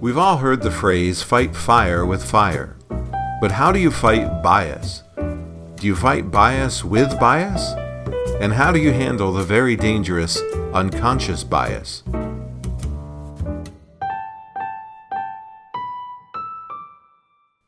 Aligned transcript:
We've 0.00 0.16
all 0.16 0.36
heard 0.36 0.62
the 0.62 0.70
phrase 0.70 1.24
fight 1.24 1.56
fire 1.56 2.06
with 2.06 2.22
fire. 2.22 2.76
But 3.40 3.50
how 3.50 3.72
do 3.72 3.80
you 3.80 3.90
fight 3.90 4.44
bias? 4.44 5.02
Do 5.16 5.88
you 5.88 5.96
fight 5.96 6.30
bias 6.30 6.84
with 6.84 7.18
bias? 7.18 7.72
And 8.40 8.52
how 8.52 8.70
do 8.70 8.78
you 8.78 8.92
handle 8.92 9.32
the 9.32 9.42
very 9.42 9.74
dangerous 9.74 10.40
unconscious 10.72 11.42
bias? 11.42 12.04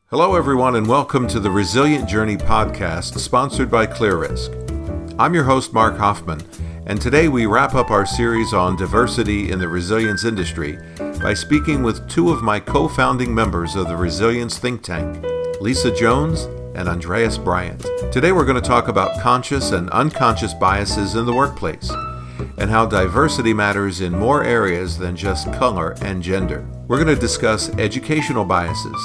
Hello, 0.09 0.35
everyone, 0.35 0.77
and 0.77 0.87
welcome 0.87 1.27
to 1.27 1.41
the 1.41 1.51
Resilient 1.51 2.07
Journey 2.07 2.37
podcast 2.37 3.19
sponsored 3.19 3.69
by 3.69 3.85
ClearRisk. 3.87 5.15
I'm 5.19 5.33
your 5.33 5.43
host, 5.43 5.73
Mark 5.73 5.97
Hoffman, 5.97 6.39
and 6.87 6.99
today 6.99 7.27
we 7.27 7.45
wrap 7.45 7.75
up 7.75 7.91
our 7.91 8.05
series 8.05 8.53
on 8.53 8.75
diversity 8.75 9.51
in 9.51 9.59
the 9.59 9.67
resilience 9.67 10.25
industry 10.25 10.77
by 11.21 11.33
speaking 11.33 11.83
with 11.83 12.09
two 12.09 12.31
of 12.31 12.41
my 12.41 12.59
co 12.59 12.87
founding 12.87 13.33
members 13.33 13.75
of 13.75 13.87
the 13.87 13.95
Resilience 13.95 14.57
Think 14.57 14.81
Tank, 14.81 15.23
Lisa 15.61 15.95
Jones 15.95 16.45
and 16.75 16.89
Andreas 16.89 17.37
Bryant. 17.37 17.85
Today 18.11 18.31
we're 18.31 18.45
going 18.45 18.61
to 18.61 18.67
talk 18.67 18.87
about 18.87 19.21
conscious 19.21 19.71
and 19.71 19.89
unconscious 19.91 20.53
biases 20.53 21.15
in 21.15 21.25
the 21.25 21.33
workplace 21.33 21.91
and 22.57 22.69
how 22.69 22.85
diversity 22.85 23.53
matters 23.53 24.01
in 24.01 24.11
more 24.11 24.43
areas 24.43 24.97
than 24.97 25.15
just 25.15 25.53
color 25.53 25.95
and 26.01 26.23
gender. 26.23 26.67
We're 26.87 27.03
going 27.03 27.13
to 27.13 27.21
discuss 27.21 27.69
educational 27.77 28.45
biases 28.45 28.97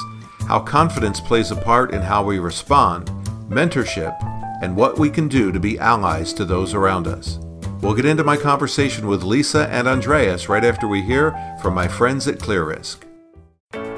how 0.47 0.61
confidence 0.61 1.19
plays 1.19 1.51
a 1.51 1.55
part 1.55 1.93
in 1.93 2.01
how 2.01 2.23
we 2.23 2.39
respond, 2.39 3.07
mentorship, 3.49 4.15
and 4.63 4.75
what 4.75 4.97
we 4.97 5.09
can 5.09 5.27
do 5.27 5.51
to 5.51 5.59
be 5.59 5.77
allies 5.77 6.31
to 6.33 6.45
those 6.45 6.73
around 6.73 7.05
us. 7.05 7.37
We'll 7.81 7.93
get 7.93 8.05
into 8.05 8.23
my 8.23 8.37
conversation 8.37 9.07
with 9.07 9.23
Lisa 9.23 9.67
and 9.69 9.87
Andreas 9.87 10.49
right 10.49 10.63
after 10.63 10.87
we 10.87 11.01
hear 11.01 11.35
from 11.61 11.73
my 11.73 11.87
friends 11.87 12.27
at 12.27 12.39
ClearRisk. 12.39 13.03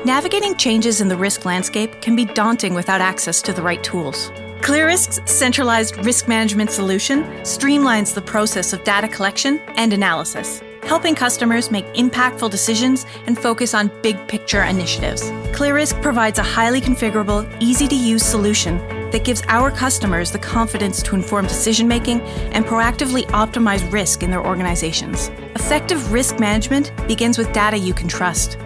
Navigating 0.06 0.56
changes 0.56 1.02
in 1.02 1.08
the 1.08 1.18
risk 1.18 1.46
landscape 1.46 2.02
can 2.02 2.16
be 2.16 2.26
daunting 2.26 2.74
without 2.74 3.02
access 3.02 3.42
to 3.42 3.54
the 3.54 3.62
right 3.62 3.84
tools. 3.84 4.30
ClearRisk's 4.62 5.20
centralized 5.32 5.98
risk 6.06 6.28
management 6.28 6.72
solution 6.72 7.24
streamlines 7.44 8.14
the 8.14 8.22
process 8.22 8.74
of 8.74 8.84
data 8.84 9.08
collection 9.08 9.60
and 9.78 9.94
analysis 9.94 10.62
helping 10.90 11.14
customers 11.14 11.70
make 11.70 11.86
impactful 11.94 12.50
decisions 12.50 13.06
and 13.28 13.38
focus 13.38 13.76
on 13.76 13.92
big 14.02 14.18
picture 14.28 14.64
initiatives. 14.64 15.22
ClearRisk 15.54 16.02
provides 16.02 16.40
a 16.40 16.44
highly 16.44 16.82
configurable, 16.82 17.46
easy 17.60 17.88
to 17.88 17.96
use 17.96 18.24
solution 18.24 18.80
that 19.12 19.24
gives 19.24 19.42
our 19.48 19.72
customers 19.72 20.32
the 20.32 20.40
confidence 20.40 21.02
to 21.04 21.16
inform 21.16 21.48
decision 21.48 21.88
making 21.88 22.22
and 22.52 22.66
proactively 22.66 23.26
optimize 23.28 23.90
risk 23.92 24.24
in 24.24 24.32
their 24.32 24.46
organizations. 24.46 25.30
Effective 25.56 26.12
risk 26.12 26.40
management 26.40 26.92
begins 27.08 27.38
with 27.38 27.52
data 27.54 27.78
you 27.78 27.94
can 27.94 28.08
trust. 28.08 28.58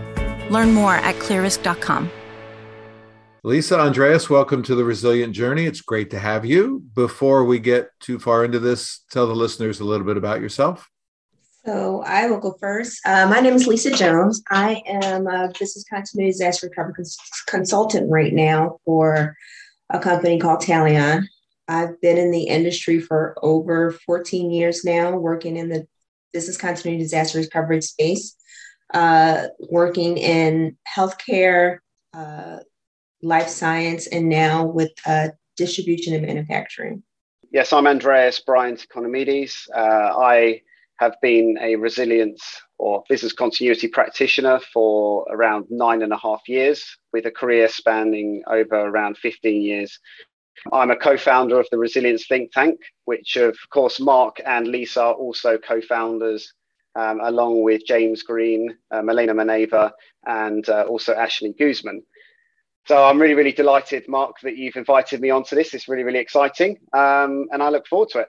Learn 0.50 0.74
more 0.74 0.96
at 0.96 1.16
clearrisk.com. 1.16 2.10
Lisa 3.46 3.78
Andreas, 3.78 4.30
welcome 4.30 4.64
to 4.64 4.74
the 4.74 4.86
Resilient 4.86 5.34
Journey. 5.34 5.66
It's 5.66 5.82
great 5.82 6.10
to 6.12 6.20
have 6.20 6.46
you. 6.46 6.82
Before 6.96 7.44
we 7.44 7.60
get 7.60 7.90
too 8.00 8.18
far 8.18 8.46
into 8.46 8.58
this, 8.58 9.04
tell 9.12 9.28
the 9.28 9.36
listeners 9.36 9.82
a 9.82 9.84
little 9.84 10.06
bit 10.06 10.16
about 10.16 10.40
yourself. 10.40 10.90
So 11.66 12.04
I 12.06 12.28
will 12.28 12.40
go 12.40 12.56
first. 12.60 13.02
Uh, 13.06 13.28
my 13.28 13.42
name 13.42 13.54
is 13.54 13.68
Lisa 13.68 13.92
Jones. 13.92 14.42
I 14.50 14.82
am 14.86 15.28
a 15.28 15.50
business 15.60 15.84
continuity 15.90 16.32
disaster 16.32 16.68
recovery 16.68 16.94
cons- 16.94 17.18
consultant 17.48 18.10
right 18.10 18.34
now 18.34 18.80
for 18.86 19.36
a 19.90 20.00
company 20.00 20.40
called 20.40 20.62
Talion. 20.62 21.24
I've 21.68 22.00
been 22.02 22.18
in 22.18 22.32
the 22.32 22.44
industry 22.44 23.00
for 23.00 23.36
over 23.42 23.92
14 23.92 24.52
years 24.52 24.84
now, 24.84 25.16
working 25.16 25.58
in 25.58 25.70
the 25.70 25.88
business 26.34 26.58
continuity 26.58 27.02
disaster 27.02 27.40
recovery 27.40 27.82
space, 27.82 28.36
uh, 28.94 29.48
working 29.60 30.18
in 30.18 30.78
healthcare, 30.88 31.78
uh, 32.14 32.60
life 33.22 33.48
science, 33.48 34.08
and 34.08 34.28
now 34.28 34.66
with 34.66 34.92
uh, 35.06 35.30
distribution 35.56 36.14
and 36.14 36.26
manufacturing. 36.26 37.04
Yes, 37.52 37.72
I'm 37.72 37.88
Andreas 37.88 38.40
Bryant 38.40 38.86
Economides. 38.90 39.70
Uh, 39.74 40.20
I 40.20 40.62
have 40.98 41.16
been 41.22 41.58
a 41.62 41.76
resilience 41.76 42.44
or 42.84 43.04
business 43.08 43.32
continuity 43.32 43.88
practitioner 43.88 44.60
for 44.74 45.26
around 45.30 45.66
nine 45.70 46.02
and 46.02 46.12
a 46.12 46.18
half 46.18 46.42
years, 46.50 46.98
with 47.14 47.26
a 47.26 47.32
career 47.32 47.70
spanning 47.70 48.44
over 48.48 48.76
around 48.76 49.18
15 49.18 49.62
years. 49.62 49.98
I'm 50.74 50.92
a 50.92 50.98
co 50.98 51.16
founder 51.16 51.58
of 51.60 51.68
the 51.72 51.78
Resilience 51.78 52.28
Think 52.28 52.52
Tank, 52.52 52.78
which, 53.06 53.38
of 53.38 53.58
course, 53.72 54.02
Mark 54.02 54.42
and 54.46 54.68
Lisa 54.68 55.02
are 55.02 55.14
also 55.14 55.58
co 55.58 55.80
founders, 55.80 56.54
um, 56.96 57.22
along 57.22 57.64
with 57.64 57.86
James 57.88 58.22
Green, 58.22 58.78
uh, 58.92 59.02
Maneva, 59.02 59.92
and 60.26 60.68
uh, 60.68 60.84
also 60.84 61.14
Ashley 61.14 61.56
Guzman. 61.58 62.04
So 62.86 63.02
I'm 63.02 63.22
really, 63.22 63.34
really 63.34 63.54
delighted, 63.54 64.10
Mark, 64.10 64.36
that 64.44 64.58
you've 64.58 64.76
invited 64.76 65.22
me 65.22 65.30
onto 65.30 65.56
this. 65.56 65.74
It's 65.74 65.88
really, 65.88 66.04
really 66.04 66.20
exciting. 66.20 66.80
Um, 66.92 67.48
and 67.52 67.64
I 67.64 67.70
look 67.70 67.88
forward 67.88 68.10
to 68.10 68.20
it. 68.20 68.28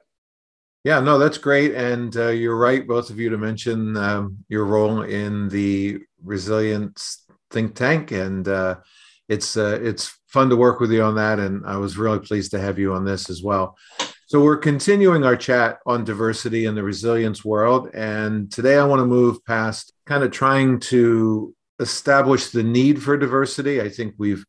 Yeah, 0.84 1.00
no, 1.00 1.19
that's 1.19 1.39
great. 1.39 1.75
And 1.75 2.15
uh, 2.15 2.28
you're 2.28 2.56
right, 2.56 2.87
both 2.87 3.09
of 3.09 3.19
you, 3.19 3.31
to 3.31 3.39
mention 3.39 3.97
um, 3.97 4.45
your 4.49 4.67
role 4.67 5.00
in 5.00 5.49
the 5.49 6.00
resilience 6.22 7.25
think 7.50 7.75
tank. 7.75 8.12
And 8.12 8.47
uh, 8.47 8.77
it's 9.28 9.56
uh, 9.56 9.78
it's 9.83 10.19
fun 10.28 10.50
to 10.50 10.56
work 10.56 10.81
with 10.81 10.93
you 10.93 11.03
on 11.03 11.15
that. 11.15 11.39
And 11.39 11.67
I 11.67 11.78
was 11.78 11.97
really 11.97 12.19
pleased 12.19 12.50
to 12.50 12.61
have 12.61 12.78
you 12.78 12.93
on 12.93 13.05
this 13.05 13.31
as 13.31 13.43
well. 13.43 13.78
So 14.27 14.43
we're 14.43 14.59
continuing 14.59 15.25
our 15.25 15.37
chat 15.37 15.78
on 15.87 16.05
diversity 16.05 16.67
in 16.67 16.75
the 16.75 16.83
resilience 16.83 17.45
world. 17.45 17.89
And 17.95 18.51
today 18.53 18.77
I 18.77 18.84
want 18.84 19.01
to 19.01 19.06
move 19.06 19.45
past 19.45 19.93
kind 20.05 20.22
of 20.22 20.33
trying 20.33 20.81
to 20.81 21.55
establish 21.81 22.49
the 22.49 22.62
need 22.62 23.03
for 23.03 23.16
diversity. 23.16 23.81
I 23.81 23.89
think 23.89 24.15
we've 24.19 24.45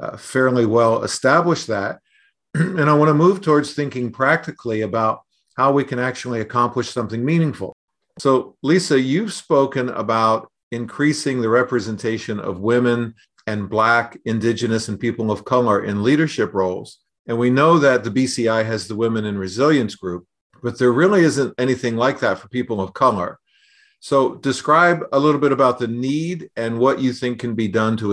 uh, 0.00 0.16
fairly 0.16 0.66
well 0.66 1.04
established 1.04 1.68
that. 1.68 2.00
and 2.54 2.88
I 2.88 2.94
want 2.94 3.08
to 3.08 3.14
move 3.14 3.40
towards 3.40 3.72
thinking 3.72 4.10
practically 4.10 4.80
about 4.80 5.20
how 5.56 5.72
we 5.72 5.84
can 5.84 5.98
actually 5.98 6.40
accomplish 6.40 6.90
something 6.90 7.24
meaningful. 7.24 7.74
So, 8.18 8.56
Lisa, 8.62 9.00
you've 9.00 9.32
spoken 9.32 9.88
about 9.90 10.50
increasing 10.72 11.40
the 11.40 11.48
representation 11.48 12.40
of 12.40 12.60
women 12.60 13.14
and 13.46 13.68
Black, 13.68 14.18
Indigenous, 14.24 14.88
and 14.88 14.98
people 14.98 15.30
of 15.30 15.44
color 15.44 15.84
in 15.84 16.02
leadership 16.02 16.52
roles. 16.54 16.98
And 17.26 17.38
we 17.38 17.50
know 17.50 17.78
that 17.78 18.04
the 18.04 18.10
BCI 18.10 18.64
has 18.64 18.88
the 18.88 18.96
Women 18.96 19.24
in 19.24 19.38
Resilience 19.38 19.94
group, 19.94 20.26
but 20.62 20.78
there 20.78 20.92
really 20.92 21.22
isn't 21.22 21.54
anything 21.58 21.96
like 21.96 22.20
that 22.20 22.38
for 22.38 22.48
people 22.48 22.80
of 22.80 22.94
color. 22.94 23.38
So, 24.00 24.36
describe 24.36 25.04
a 25.12 25.18
little 25.18 25.40
bit 25.40 25.52
about 25.52 25.78
the 25.78 25.88
need 25.88 26.50
and 26.56 26.78
what 26.78 27.00
you 27.00 27.12
think 27.12 27.40
can 27.40 27.54
be 27.54 27.68
done 27.68 27.96
to 27.98 28.12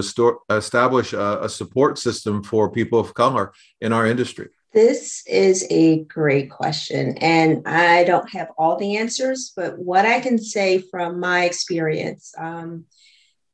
establish 0.50 1.14
a, 1.14 1.50
support 1.50 2.00
system 2.00 2.42
for 2.44 2.72
people 2.72 3.00
of 3.00 3.14
color 3.14 3.54
in 3.82 3.94
our 3.94 4.06
industry. 4.06 4.50
This 4.74 5.24
is 5.28 5.68
a 5.70 6.04
great 6.06 6.50
question. 6.50 7.16
And 7.20 7.68
I 7.68 8.04
don't 8.06 8.30
have 8.32 8.50
all 8.58 8.76
the 8.76 8.98
answers, 8.98 9.54
but 9.56 9.78
what 9.78 10.06
I 10.06 10.20
can 10.20 10.40
say 10.40 10.80
from 10.80 11.20
my 11.20 11.46
experience, 11.46 12.34
um, 12.40 12.86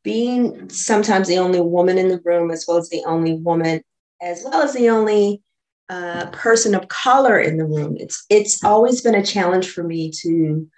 being 0.01 0.69
sometimes 0.69 1.27
the 1.27 1.39
only 1.39 1.59
woman 1.59 1.97
in 1.97 2.07
the 2.07 2.21
room, 2.23 2.51
as 2.51 2.65
well 2.65 2.77
as 2.77 2.89
the 2.89 3.03
only 3.05 3.33
woman, 3.33 3.81
as 4.21 4.43
well 4.45 4.61
as 4.61 4.73
the 4.73 4.89
only 4.89 5.41
uh, 5.89 6.27
person 6.27 6.73
of 6.73 6.87
color 6.87 7.37
in 7.37 7.57
the 7.57 7.65
room, 7.65 7.97
it's, 7.99 8.25
it's 8.29 8.63
always 8.63 9.01
been 9.01 9.15
a 9.15 9.25
challenge 9.25 9.69
for 9.71 9.83
me 9.83 10.11
to 10.21 10.69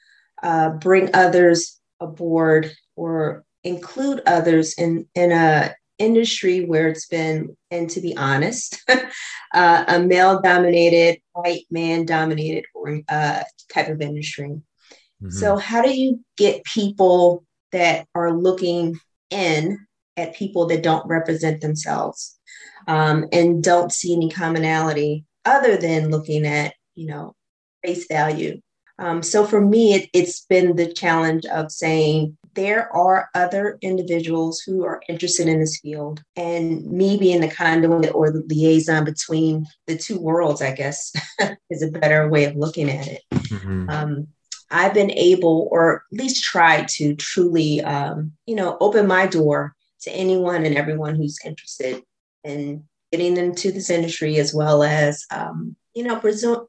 uh, 0.42 0.70
bring 0.70 1.14
others 1.14 1.80
aboard 2.00 2.72
or 2.96 3.44
include 3.64 4.24
others 4.26 4.74
in, 4.74 5.06
in 5.14 5.32
a 5.32 5.76
industry 6.02 6.66
where 6.66 6.88
it's 6.88 7.08
been, 7.08 7.56
and 7.70 7.90
to 7.92 8.02
be 8.02 8.16
honest, 8.18 8.84
uh, 9.54 9.86
a 9.88 10.00
male 10.00 10.42
dominated, 10.42 11.22
white 11.34 11.66
man 11.70 12.06
dominated 12.06 12.66
uh, 13.08 13.44
type 13.74 13.88
of 13.90 14.02
industry. 14.02 14.50
Mm-hmm. 14.50 15.30
So, 15.30 15.58
how 15.58 15.82
do 15.82 15.94
you 15.94 16.24
get 16.38 16.64
people 16.64 17.46
that 17.72 18.08
are 18.16 18.34
looking 18.34 19.00
in 19.30 19.86
at 20.18 20.36
people 20.36 20.66
that 20.68 20.84
don't 20.84 21.08
represent 21.08 21.62
themselves 21.62 22.38
um, 22.88 23.28
and 23.32 23.64
don't 23.64 23.92
see 23.92 24.14
any 24.14 24.30
commonality 24.30 25.26
other 25.46 25.78
than 25.78 26.10
looking 26.10 26.46
at, 26.46 26.74
you 26.96 27.08
know, 27.08 27.34
face 27.84 28.08
value? 28.08 28.60
Um, 29.00 29.24
so 29.24 29.46
for 29.46 29.60
me, 29.60 29.96
it, 29.96 30.10
it's 30.14 30.46
been 30.46 30.76
the 30.76 30.94
challenge 30.94 31.46
of 31.48 31.72
saying, 31.72 32.38
there 32.54 32.94
are 32.96 33.30
other 33.34 33.78
individuals 33.82 34.62
who 34.62 34.84
are 34.84 35.02
interested 35.08 35.48
in 35.48 35.60
this 35.60 35.80
field, 35.80 36.22
and 36.36 36.86
me 36.86 37.18
being 37.18 37.42
the 37.42 37.50
conduit 37.50 38.14
or 38.14 38.32
the 38.32 38.44
liaison 38.48 39.06
between 39.06 39.66
the 39.88 39.98
two 39.98 40.20
worlds, 40.20 40.62
I 40.62 40.74
guess, 40.74 41.14
is 41.70 41.82
a 41.82 41.92
better 41.92 42.30
way 42.30 42.46
of 42.46 42.56
looking 42.56 42.90
at 42.90 43.08
it. 43.08 43.22
Mm-hmm. 43.32 43.90
Um, 43.90 44.28
I've 44.70 44.94
been 44.94 45.12
able, 45.12 45.68
or 45.72 46.04
at 46.12 46.18
least 46.18 46.44
tried 46.44 46.88
to 46.90 47.16
truly, 47.16 47.82
um, 47.82 48.34
you 48.46 48.56
know, 48.56 48.78
open 48.80 49.08
my 49.08 49.28
door 49.28 49.76
to 50.02 50.12
anyone 50.12 50.66
and 50.66 50.76
everyone 50.76 51.16
who's 51.16 51.38
interested 51.46 52.02
in 52.44 52.86
getting 53.12 53.38
into 53.38 53.72
this 53.72 53.90
industry, 53.90 54.38
as 54.38 54.54
well 54.54 54.84
as, 54.84 55.26
um, 55.32 55.76
you 55.94 56.04
know, 56.04 56.22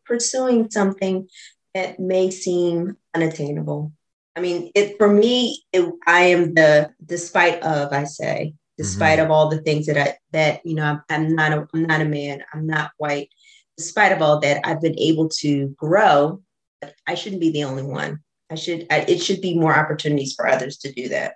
pursuing 0.04 0.70
something 0.70 1.28
that 1.74 1.98
may 2.00 2.30
seem 2.30 2.96
unattainable. 3.14 3.92
I 4.34 4.40
mean, 4.40 4.70
it 4.74 4.96
for 4.98 5.12
me, 5.12 5.62
it, 5.72 5.92
I 6.06 6.22
am 6.22 6.54
the 6.54 6.90
despite 7.04 7.62
of 7.62 7.92
I 7.92 8.04
say, 8.04 8.54
despite 8.78 9.18
mm-hmm. 9.18 9.26
of 9.26 9.30
all 9.30 9.48
the 9.48 9.60
things 9.60 9.86
that 9.86 9.98
I 9.98 10.16
that 10.32 10.64
you 10.64 10.74
know, 10.74 10.84
I'm, 10.84 11.02
I'm 11.10 11.34
not 11.34 11.52
a, 11.52 11.66
I'm 11.74 11.82
not 11.84 12.00
a 12.00 12.06
man, 12.06 12.42
I'm 12.52 12.66
not 12.66 12.92
white. 12.96 13.28
Despite 13.76 14.12
of 14.12 14.22
all 14.22 14.40
that, 14.40 14.66
I've 14.66 14.80
been 14.80 14.98
able 14.98 15.28
to 15.40 15.68
grow. 15.76 16.42
But 16.80 16.94
I 17.06 17.14
shouldn't 17.14 17.40
be 17.40 17.50
the 17.50 17.64
only 17.64 17.82
one. 17.82 18.20
I 18.50 18.54
should. 18.54 18.86
I, 18.90 19.00
it 19.08 19.22
should 19.22 19.40
be 19.40 19.58
more 19.58 19.74
opportunities 19.74 20.34
for 20.34 20.46
others 20.46 20.78
to 20.78 20.92
do 20.92 21.08
that. 21.08 21.34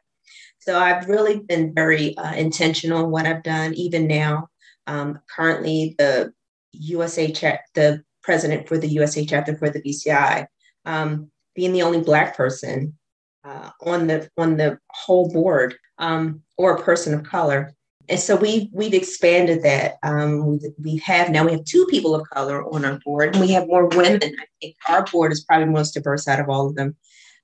So 0.58 0.78
I've 0.78 1.08
really 1.08 1.40
been 1.40 1.74
very 1.74 2.16
uh, 2.16 2.34
intentional 2.34 3.04
in 3.04 3.10
what 3.10 3.26
I've 3.26 3.42
done. 3.42 3.74
Even 3.74 4.06
now, 4.06 4.48
um, 4.86 5.20
currently 5.34 5.94
the 5.98 6.32
USA 6.72 7.30
cha- 7.30 7.58
the 7.74 8.02
president 8.22 8.68
for 8.68 8.76
the 8.76 8.88
USA 8.88 9.24
chapter 9.24 9.56
for 9.56 9.70
the 9.70 9.80
BCI. 9.80 10.46
Um, 10.84 11.30
being 11.56 11.72
the 11.72 11.82
only 11.82 12.00
black 12.00 12.36
person 12.36 12.96
uh, 13.44 13.70
on 13.80 14.06
the 14.06 14.28
on 14.36 14.56
the 14.56 14.78
whole 14.90 15.32
board 15.32 15.76
um, 15.98 16.42
or 16.58 16.76
a 16.76 16.82
person 16.82 17.14
of 17.14 17.24
color. 17.24 17.72
And 18.08 18.20
so 18.20 18.36
we've 18.36 18.68
we've 18.72 18.94
expanded 18.94 19.62
that. 19.64 19.96
Um, 20.02 20.60
we 20.78 20.98
have 20.98 21.30
now 21.30 21.44
we 21.44 21.52
have 21.52 21.64
two 21.64 21.86
people 21.86 22.14
of 22.14 22.28
color 22.30 22.62
on 22.72 22.84
our 22.84 23.00
board, 23.04 23.34
and 23.34 23.40
we 23.40 23.50
have 23.52 23.66
more 23.66 23.86
women. 23.86 24.22
I 24.22 24.46
think 24.60 24.76
our 24.88 25.04
board 25.04 25.32
is 25.32 25.42
probably 25.42 25.66
most 25.66 25.94
diverse 25.94 26.28
out 26.28 26.38
of 26.38 26.48
all 26.48 26.68
of 26.68 26.76
them, 26.76 26.94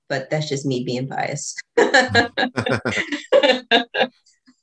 but 0.07 0.29
that's 0.29 0.47
just 0.47 0.65
me 0.65 0.85
being 0.85 1.07
biased. 1.07 1.61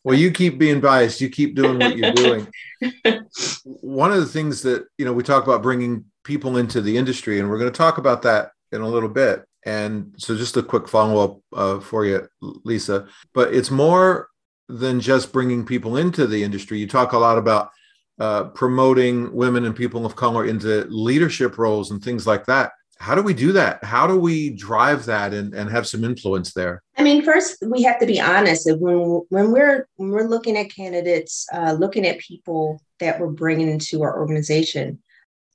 well, 0.02 0.16
you 0.16 0.30
keep 0.30 0.58
being 0.58 0.80
biased. 0.80 1.20
You 1.20 1.28
keep 1.28 1.54
doing 1.54 1.78
what 1.78 1.98
you're 1.98 2.12
doing. 2.12 2.48
One 3.64 4.10
of 4.10 4.20
the 4.20 4.26
things 4.26 4.62
that 4.62 4.86
you 4.96 5.04
know 5.04 5.12
we 5.12 5.22
talk 5.22 5.44
about 5.44 5.62
bringing 5.62 6.06
people 6.24 6.56
into 6.56 6.80
the 6.80 6.96
industry, 6.96 7.40
and 7.40 7.50
we're 7.50 7.58
going 7.58 7.72
to 7.72 7.76
talk 7.76 7.98
about 7.98 8.22
that 8.22 8.52
in 8.72 8.80
a 8.80 8.88
little 8.88 9.08
bit. 9.08 9.44
And 9.64 10.14
so, 10.16 10.36
just 10.36 10.56
a 10.56 10.62
quick 10.62 10.88
follow 10.88 11.22
up 11.22 11.40
uh, 11.52 11.80
for 11.80 12.06
you, 12.06 12.26
Lisa. 12.40 13.06
But 13.34 13.52
it's 13.52 13.70
more 13.70 14.28
than 14.68 15.00
just 15.00 15.32
bringing 15.32 15.66
people 15.66 15.96
into 15.96 16.26
the 16.26 16.42
industry. 16.42 16.78
You 16.78 16.86
talk 16.86 17.12
a 17.12 17.18
lot 17.18 17.36
about 17.36 17.70
uh, 18.18 18.44
promoting 18.44 19.32
women 19.34 19.64
and 19.64 19.74
people 19.74 20.06
of 20.06 20.16
color 20.16 20.46
into 20.46 20.86
leadership 20.88 21.58
roles 21.58 21.90
and 21.90 22.02
things 22.02 22.26
like 22.26 22.46
that. 22.46 22.72
How 22.98 23.14
do 23.14 23.22
we 23.22 23.32
do 23.32 23.52
that? 23.52 23.82
How 23.82 24.06
do 24.06 24.18
we 24.18 24.50
drive 24.50 25.06
that 25.06 25.32
and, 25.32 25.54
and 25.54 25.70
have 25.70 25.86
some 25.86 26.04
influence 26.04 26.52
there? 26.52 26.82
I 26.98 27.02
mean, 27.02 27.22
first 27.22 27.56
we 27.66 27.82
have 27.82 27.98
to 28.00 28.06
be 28.06 28.20
honest. 28.20 28.68
When 28.78 29.22
when 29.30 29.52
we're 29.52 29.88
when 29.96 30.10
we're 30.10 30.28
looking 30.28 30.58
at 30.58 30.74
candidates, 30.74 31.46
uh, 31.52 31.72
looking 31.72 32.06
at 32.06 32.18
people 32.18 32.82
that 32.98 33.18
we're 33.18 33.28
bringing 33.28 33.70
into 33.70 34.02
our 34.02 34.20
organization, 34.20 34.98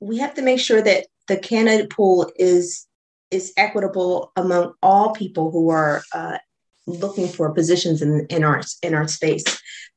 we 0.00 0.18
have 0.18 0.34
to 0.34 0.42
make 0.42 0.58
sure 0.58 0.82
that 0.82 1.06
the 1.28 1.36
candidate 1.36 1.90
pool 1.90 2.32
is 2.36 2.85
is 3.30 3.52
equitable 3.56 4.32
among 4.36 4.74
all 4.82 5.12
people 5.12 5.50
who 5.50 5.70
are 5.70 6.02
uh, 6.12 6.38
looking 6.86 7.28
for 7.28 7.52
positions 7.52 8.02
in, 8.02 8.26
in 8.30 8.44
our 8.44 8.62
in 8.82 8.94
our 8.94 9.08
space. 9.08 9.44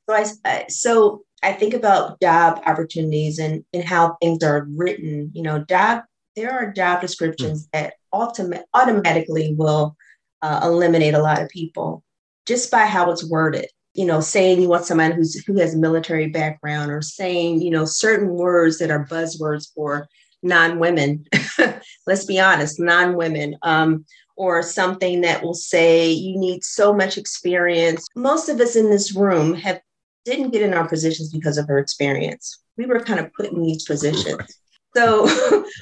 So 0.09 0.15
I, 0.15 0.25
I 0.45 0.65
so 0.69 1.23
I 1.43 1.53
think 1.53 1.73
about 1.73 2.19
job 2.21 2.61
opportunities 2.65 3.39
and 3.39 3.63
and 3.73 3.83
how 3.83 4.17
things 4.21 4.43
are 4.43 4.67
written. 4.75 5.31
You 5.33 5.43
know, 5.43 5.59
job 5.59 6.03
there 6.35 6.51
are 6.51 6.71
job 6.71 7.01
descriptions 7.01 7.67
mm. 7.67 7.69
that 7.73 7.93
ultimate, 8.13 8.65
automatically 8.73 9.55
will 9.57 9.95
uh, 10.41 10.61
eliminate 10.63 11.13
a 11.13 11.21
lot 11.21 11.41
of 11.41 11.49
people 11.49 12.03
just 12.45 12.71
by 12.71 12.85
how 12.85 13.11
it's 13.11 13.29
worded. 13.29 13.67
You 13.93 14.05
know, 14.05 14.21
saying 14.21 14.61
you 14.61 14.69
want 14.69 14.85
someone 14.85 15.11
who's 15.11 15.43
who 15.45 15.57
has 15.57 15.75
a 15.75 15.77
military 15.77 16.29
background, 16.29 16.91
or 16.91 17.01
saying 17.01 17.61
you 17.61 17.71
know 17.71 17.85
certain 17.85 18.29
words 18.29 18.79
that 18.79 18.91
are 18.91 19.05
buzzwords 19.05 19.67
for 19.73 20.07
non-women 20.41 21.25
let's 22.07 22.25
be 22.25 22.39
honest 22.39 22.79
non-women 22.79 23.57
um, 23.63 24.05
or 24.35 24.61
something 24.63 25.21
that 25.21 25.43
will 25.43 25.53
say 25.53 26.09
you 26.11 26.37
need 26.37 26.63
so 26.63 26.93
much 26.93 27.17
experience. 27.17 28.07
Most 28.15 28.49
of 28.49 28.59
us 28.59 28.75
in 28.75 28.89
this 28.89 29.15
room 29.15 29.53
have 29.55 29.81
didn't 30.25 30.51
get 30.51 30.61
in 30.61 30.73
our 30.73 30.87
positions 30.87 31.31
because 31.31 31.57
of 31.57 31.69
our 31.69 31.77
experience. 31.77 32.61
We 32.77 32.85
were 32.85 32.99
kind 32.99 33.19
of 33.19 33.33
put 33.33 33.51
in 33.51 33.61
these 33.61 33.83
positions 33.83 34.59
so 34.95 35.27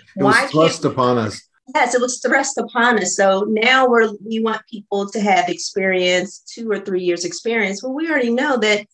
why 0.16 0.48
thrust 0.48 0.86
upon 0.86 1.18
us. 1.18 1.42
Yes 1.76 1.96
it 1.96 2.02
was 2.02 2.20
thrust 2.20 2.58
upon 2.58 2.98
us. 3.00 3.16
So 3.16 3.46
now 3.48 3.88
we're 3.88 4.12
we 4.26 4.40
want 4.42 4.62
people 4.70 5.10
to 5.10 5.20
have 5.20 5.50
experience 5.50 6.40
two 6.40 6.70
or 6.70 6.80
three 6.80 7.04
years 7.04 7.26
experience. 7.26 7.84
Well 7.84 7.94
we 7.94 8.10
already 8.10 8.32
know 8.32 8.58
that 8.58 8.86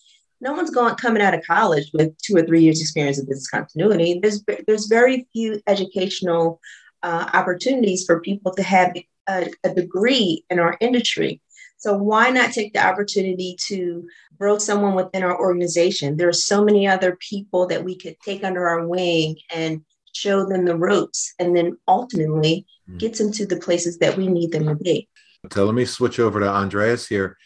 no 0.44 0.51
one's 0.51 0.69
going 0.69 0.94
coming 0.95 1.22
out 1.22 1.34
of 1.34 1.42
college 1.48 1.90
with 1.94 2.16
two 2.18 2.36
or 2.36 2.44
three 2.44 2.62
years 2.62 2.81
experience 2.81 3.18
of 3.18 3.28
business 3.28 3.50
continuity. 3.50 4.19
There's 4.22 4.44
there's 4.68 4.88
very 4.88 5.25
few 5.31 5.62
educational 5.68 6.60
uh, 7.01 7.30
opportunities 7.34 8.06
for 8.06 8.19
people 8.19 8.54
to 8.56 8.63
have 8.63 8.94
a, 9.28 9.50
a 9.63 9.74
degree 9.74 10.44
in 10.50 10.60
our 10.60 10.78
industry. 10.81 11.42
So 11.78 11.98
why 11.98 12.30
not 12.30 12.51
take 12.51 12.74
the 12.74 12.86
opportunity 12.86 13.57
to 13.68 14.07
grow 14.38 14.57
someone 14.57 14.95
within 14.95 15.24
our 15.24 15.38
organization? 15.38 16.18
There 16.18 16.30
are 16.30 16.34
so 16.34 16.63
many 16.63 16.88
other 16.88 17.18
people 17.19 17.66
that 17.68 17.84
we 17.84 17.98
could 17.98 18.16
take 18.24 18.44
under 18.44 18.68
our 18.68 18.88
wing 18.88 19.38
and 19.54 19.84
show 20.13 20.46
them 20.46 20.66
the 20.66 20.78
ropes, 20.78 21.34
and 21.39 21.56
then 21.56 21.78
ultimately 21.88 22.66
mm. 22.89 23.00
get 23.00 23.18
them 23.18 23.31
to 23.34 23.46
the 23.46 23.57
places 23.57 23.98
that 23.98 24.16
we 24.16 24.28
need 24.28 24.51
them 24.51 24.68
to 24.68 24.75
be. 24.75 25.10
So 25.51 25.66
let 25.66 25.75
me 25.75 25.86
switch 25.86 26.19
over 26.19 26.39
to 26.39 26.48
Andreas 26.48 27.07
here. 27.07 27.38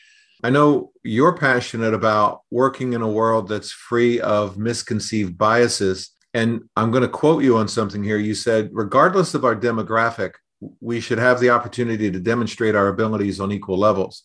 I 0.44 0.50
know 0.52 0.92
you're 1.04 1.36
passionate 1.36 1.94
about 1.94 2.42
working 2.52 2.94
in 2.94 3.02
a 3.02 3.08
world 3.08 3.48
that's 3.48 3.72
free 3.72 4.20
of 4.22 4.58
misconceived 4.58 5.38
biases. 5.38 6.12
And 6.34 6.62
I'm 6.76 6.92
going 6.92 7.02
to 7.02 7.10
quote 7.10 7.44
you 7.44 7.58
on 7.58 7.68
something 7.68 8.04
here. 8.04 8.18
You 8.18 8.36
said, 8.36 8.70
regardless 8.72 9.34
of 9.34 9.44
our 9.44 9.56
demographic, 9.56 10.34
we 10.80 11.00
should 11.00 11.18
have 11.18 11.40
the 11.40 11.50
opportunity 11.50 12.12
to 12.12 12.20
demonstrate 12.20 12.76
our 12.76 12.88
abilities 12.88 13.40
on 13.40 13.52
equal 13.52 13.78
levels. 13.78 14.24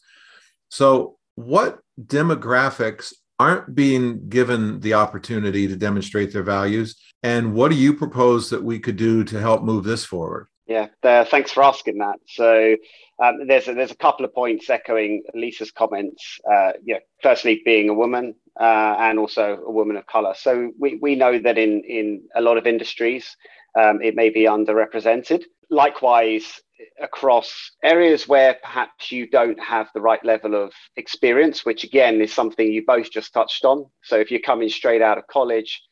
So, 0.69 1.17
what 1.35 1.79
demographics 2.01 3.15
aren't 3.39 3.75
being 3.75 4.29
given 4.29 4.81
the 4.81 4.95
opportunity 4.95 5.67
to 5.67 5.77
demonstrate 5.77 6.33
their 6.33 6.43
values? 6.43 7.01
And 7.23 7.55
what 7.55 7.71
do 7.71 7.77
you 7.77 7.95
propose 7.95 8.51
that 8.51 8.63
we 8.63 8.79
could 8.79 8.97
do 8.97 9.25
to 9.25 9.41
help 9.41 9.63
move 9.63 9.85
this 9.85 10.05
forward? 10.05 10.49
Yeah, 10.67 10.89
uh, 11.03 11.25
thanks 11.25 11.51
for 11.51 11.63
asking 11.65 11.99
that. 11.99 12.21
So, 12.29 12.77
um, 13.23 13.47
there's 13.47 13.69
a, 13.69 13.75
there's 13.75 13.91
a 13.91 13.97
couple 13.97 14.25
of 14.25 14.35
points 14.35 14.71
echoing 14.71 15.23
Lisa's 15.35 15.73
comments. 15.73 16.39
Uh, 16.51 16.73
yeah, 16.85 16.99
firstly, 17.23 17.61
being 17.65 17.89
a 17.89 17.95
woman 17.95 18.35
uh, 18.61 18.95
and 18.99 19.19
also 19.19 19.59
a 19.67 19.71
woman 19.71 19.97
of 19.97 20.07
color. 20.07 20.35
So 20.37 20.71
we, 20.79 20.99
we 21.03 21.17
know 21.17 21.39
that 21.39 21.59
in 21.59 21.83
in 21.85 22.23
a 22.37 22.41
lot 22.41 22.59
of 22.59 22.67
industries, 22.67 23.37
um, 23.79 24.01
it 24.03 24.15
may 24.15 24.31
be 24.31 24.45
underrepresented. 24.45 25.43
Likewise, 25.69 26.61
across 27.01 27.73
areas 27.83 28.29
where 28.29 28.57
perhaps 28.63 29.11
you 29.11 29.29
don't 29.29 29.59
have 29.61 29.89
the 29.95 30.01
right 30.01 30.25
level 30.25 30.55
of 30.55 30.73
experience, 30.97 31.65
which 31.65 31.85
again 31.85 32.21
is 32.21 32.33
something 32.33 32.73
you 32.73 32.85
both 32.87 33.11
just 33.11 33.33
touched 33.33 33.65
on. 33.65 33.85
So 34.05 34.17
if 34.17 34.31
you're 34.31 34.41
coming 34.41 34.69
straight 34.69 35.03
out 35.03 35.19
of 35.19 35.27
college, 35.27 35.83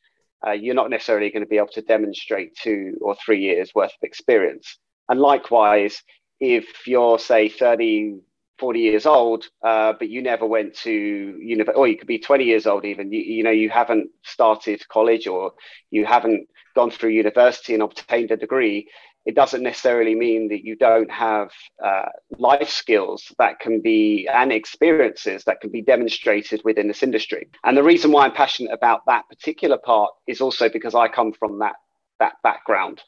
uh, 0.47 0.53
you're 0.53 0.75
not 0.75 0.91
necessarily 0.91 1.31
going 1.31 1.43
to 1.43 1.49
be 1.49 1.59
able 1.59 1.69
to 1.69 1.83
demonstrate 1.83 2.57
two 2.57 2.97
or 3.01 3.15
three 3.15 3.41
years 3.41 3.73
worth 3.75 3.93
of 3.93 4.03
experience. 4.03 4.79
And 5.09 5.21
likewise, 5.21 6.03
if 6.41 6.87
you're 6.87 7.19
say 7.19 7.49
30 7.49 8.21
40 8.59 8.79
years 8.79 9.07
old 9.07 9.47
uh, 9.65 9.95
but 9.99 10.11
you 10.11 10.21
never 10.23 10.47
went 10.47 10.75
to 10.75 10.91
university 10.91 11.79
or 11.79 11.89
you 11.89 11.97
could 11.97 12.07
be 12.07 12.19
20 12.19 12.45
years 12.45 12.67
old 12.67 12.85
even 12.85 13.11
you, 13.11 13.21
you 13.21 13.43
know 13.43 13.51
you 13.51 13.71
haven't 13.71 14.11
started 14.23 14.87
college 14.89 15.27
or 15.27 15.53
you 15.91 16.05
haven't 16.05 16.47
gone 16.75 16.91
through 16.91 17.11
university 17.11 17.73
and 17.73 17.83
obtained 17.83 18.31
a 18.31 18.37
degree 18.37 18.87
it 19.31 19.37
doesn't 19.37 19.63
necessarily 19.63 20.15
mean 20.15 20.49
that 20.49 20.65
you 20.65 20.75
don't 20.77 21.11
have 21.11 21.51
uh, 21.85 22.09
life 22.39 22.69
skills 22.69 23.33
that 23.39 23.61
can 23.61 23.81
be 23.81 24.29
and 24.33 24.53
experiences 24.53 25.45
that 25.45 25.61
can 25.61 25.71
be 25.71 25.83
demonstrated 25.83 26.61
within 26.65 26.89
this 26.89 27.03
industry 27.03 27.49
and 27.65 27.77
the 27.77 27.83
reason 27.83 28.11
why 28.11 28.25
i'm 28.25 28.33
passionate 28.33 28.73
about 28.73 29.07
that 29.07 29.29
particular 29.29 29.79
part 29.79 30.11
is 30.27 30.41
also 30.41 30.69
because 30.69 30.95
i 30.95 31.07
come 31.07 31.33
from 31.33 31.61
that 31.61 31.77
that 32.21 32.35
background. 32.43 33.03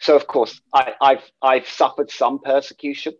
So, 0.00 0.14
of 0.14 0.26
course, 0.26 0.60
I, 0.74 0.92
have 1.00 1.22
I've 1.40 1.68
suffered 1.68 2.10
some 2.10 2.40
persecution 2.40 3.14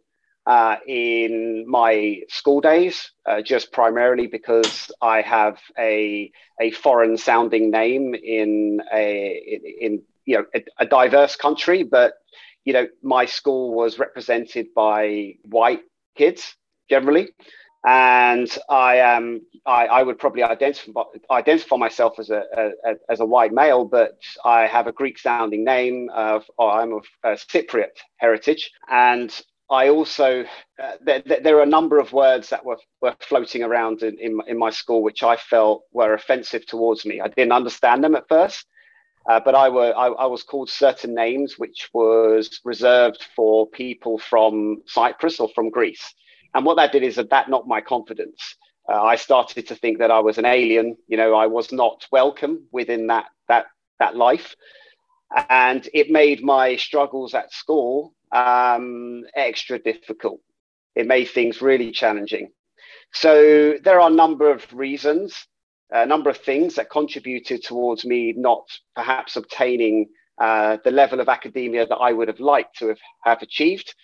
uh, 0.46 0.76
in 0.86 1.64
my 1.66 2.20
school 2.28 2.60
days, 2.60 3.10
uh, 3.24 3.40
just 3.40 3.72
primarily 3.72 4.26
because 4.26 4.90
I 5.00 5.22
have 5.22 5.58
a 5.78 6.30
a 6.60 6.70
foreign 6.72 7.16
sounding 7.16 7.70
name 7.70 8.14
in 8.14 8.80
a 8.92 9.42
in, 9.46 9.60
in 9.80 10.02
you 10.24 10.38
know 10.38 10.44
a, 10.54 10.64
a 10.78 10.86
diverse 10.86 11.36
country, 11.36 11.82
but 11.82 12.14
you 12.66 12.74
know 12.74 12.86
my 13.02 13.24
school 13.24 13.74
was 13.74 13.98
represented 13.98 14.66
by 14.74 15.34
white 15.44 15.80
kids 16.16 16.54
generally 16.90 17.28
and 17.86 18.58
I 18.68 18.96
am 18.96 19.42
I, 19.64 19.86
I, 19.86 20.02
would 20.02 20.18
probably 20.18 20.42
identify 20.42 21.02
identify 21.30 21.76
myself 21.76 22.18
as 22.18 22.30
a, 22.30 22.42
a, 22.56 22.94
as 23.08 23.20
a 23.20 23.24
white 23.24 23.52
male, 23.52 23.84
but 23.84 24.18
I 24.44 24.66
have 24.66 24.88
a 24.88 24.92
Greek 24.92 25.18
sounding 25.18 25.64
name. 25.64 26.10
Of, 26.12 26.44
I'm 26.58 26.94
of 26.94 27.06
uh, 27.22 27.36
Cypriot 27.36 27.96
heritage, 28.16 28.72
and 28.90 29.32
I 29.70 29.88
also 29.88 30.44
uh, 30.82 30.92
there, 31.00 31.22
there, 31.22 31.58
are 31.58 31.62
a 31.62 31.66
number 31.66 31.98
of 31.98 32.12
words 32.12 32.50
that 32.50 32.64
were, 32.64 32.78
were 33.02 33.16
floating 33.20 33.62
around 33.62 34.02
in, 34.02 34.18
in, 34.18 34.40
in 34.46 34.58
my 34.58 34.70
school 34.70 35.02
which 35.02 35.22
I 35.22 35.36
felt 35.36 35.82
were 35.92 36.14
offensive 36.14 36.66
towards 36.66 37.04
me. 37.04 37.20
I 37.20 37.28
didn't 37.28 37.52
understand 37.52 38.02
them 38.02 38.14
at 38.14 38.28
first, 38.28 38.66
Uh, 39.28 39.40
but 39.40 39.54
I, 39.54 39.68
were, 39.68 39.92
I, 39.96 40.06
I, 40.06 40.26
was 40.26 40.44
called 40.44 40.70
certain 40.70 41.12
names, 41.12 41.58
which 41.58 41.90
was 41.92 42.60
reserved 42.64 43.26
for 43.34 43.66
people 43.68 44.18
from 44.18 44.82
Cyprus 44.86 45.40
or 45.40 45.48
from 45.48 45.68
Greece. 45.70 46.14
And 46.54 46.64
what 46.64 46.76
that 46.76 46.92
did 46.92 47.02
is 47.02 47.16
that 47.16 47.30
that 47.30 47.50
knocked 47.50 47.66
my 47.66 47.80
confidence. 47.80 48.56
Uh, 48.88 49.02
I 49.02 49.16
started 49.16 49.66
to 49.66 49.74
think 49.74 49.98
that 49.98 50.12
I 50.12 50.20
was 50.20 50.38
an 50.38 50.44
alien. 50.44 50.96
You 51.08 51.16
know, 51.16 51.34
I 51.34 51.46
was 51.46 51.72
not 51.72 52.06
welcome 52.12 52.66
within 52.70 53.08
that 53.08 53.26
that 53.48 53.66
that 53.98 54.16
life, 54.16 54.54
and 55.48 55.88
it 55.92 56.08
made 56.10 56.44
my 56.44 56.76
struggles 56.76 57.34
at 57.34 57.52
school 57.52 58.14
um, 58.32 59.24
extra 59.34 59.78
difficult. 59.78 60.40
It 60.94 61.06
made 61.06 61.26
things 61.26 61.60
really 61.60 61.90
challenging. 61.90 62.52
So 63.12 63.76
there 63.82 64.00
are 64.00 64.10
a 64.10 64.14
number 64.14 64.50
of 64.50 64.72
reasons 64.72 65.46
a 65.90 66.06
number 66.06 66.30
of 66.30 66.36
things 66.38 66.74
that 66.74 66.90
contributed 66.90 67.62
towards 67.62 68.04
me 68.04 68.34
not 68.36 68.64
perhaps 68.94 69.36
obtaining 69.36 70.08
uh, 70.40 70.78
the 70.84 70.90
level 70.90 71.20
of 71.20 71.28
academia 71.28 71.86
that 71.86 71.96
I 71.96 72.12
would 72.12 72.28
have 72.28 72.40
liked 72.40 72.78
to 72.78 72.88
have, 72.88 72.98
have 73.24 73.42
achieved. 73.42 73.94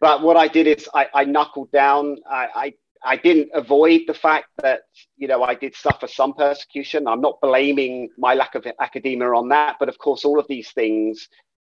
But 0.00 0.22
what 0.22 0.36
I 0.36 0.48
did 0.48 0.66
is 0.66 0.88
I, 0.94 1.08
I 1.14 1.24
knuckled 1.24 1.72
down. 1.72 2.16
I, 2.30 2.48
I, 2.54 2.74
I 3.04 3.16
didn't 3.16 3.50
avoid 3.54 4.02
the 4.06 4.14
fact 4.14 4.46
that 4.62 4.82
you 5.16 5.26
know 5.26 5.42
I 5.42 5.54
did 5.54 5.74
suffer 5.74 6.06
some 6.06 6.34
persecution. 6.34 7.08
I'm 7.08 7.20
not 7.20 7.40
blaming 7.40 8.10
my 8.18 8.34
lack 8.34 8.54
of 8.54 8.66
academia 8.80 9.28
on 9.28 9.48
that, 9.48 9.76
but 9.80 9.88
of 9.88 9.98
course 9.98 10.24
all 10.24 10.38
of 10.38 10.46
these 10.48 10.70
things 10.72 11.28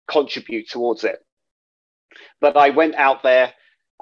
contribute 0.09 0.69
towards 0.69 1.05
it. 1.05 1.19
But 2.41 2.57
I 2.57 2.71
went 2.71 2.95
out 2.97 3.23
there 3.23 3.55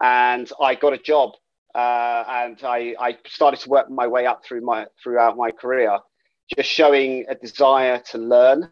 and 0.03 0.51
I 0.61 0.75
got 0.75 0.95
a 0.95 0.99
job 0.99 1.33
uh, 1.79 2.25
and 2.29 2.59
I, 2.65 2.97
I, 2.99 3.19
started 3.29 3.61
to 3.61 3.69
work 3.69 3.89
my 3.89 4.09
way 4.09 4.27
up 4.27 4.45
through 4.45 4.63
my 4.63 4.87
throughout 5.01 5.37
my 5.37 5.53
career, 5.53 6.01
just 6.57 6.69
showing 6.69 7.25
a 7.29 7.37
desire 7.37 8.03
to 8.11 8.19
learn. 8.19 8.69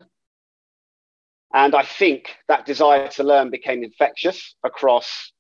And 1.55 1.77
I 1.77 1.85
think 1.85 2.35
that 2.49 2.67
desire 2.67 3.07
to 3.11 3.23
learn 3.23 3.51
became 3.51 3.85
infectious 3.85 4.57
across 4.65 5.31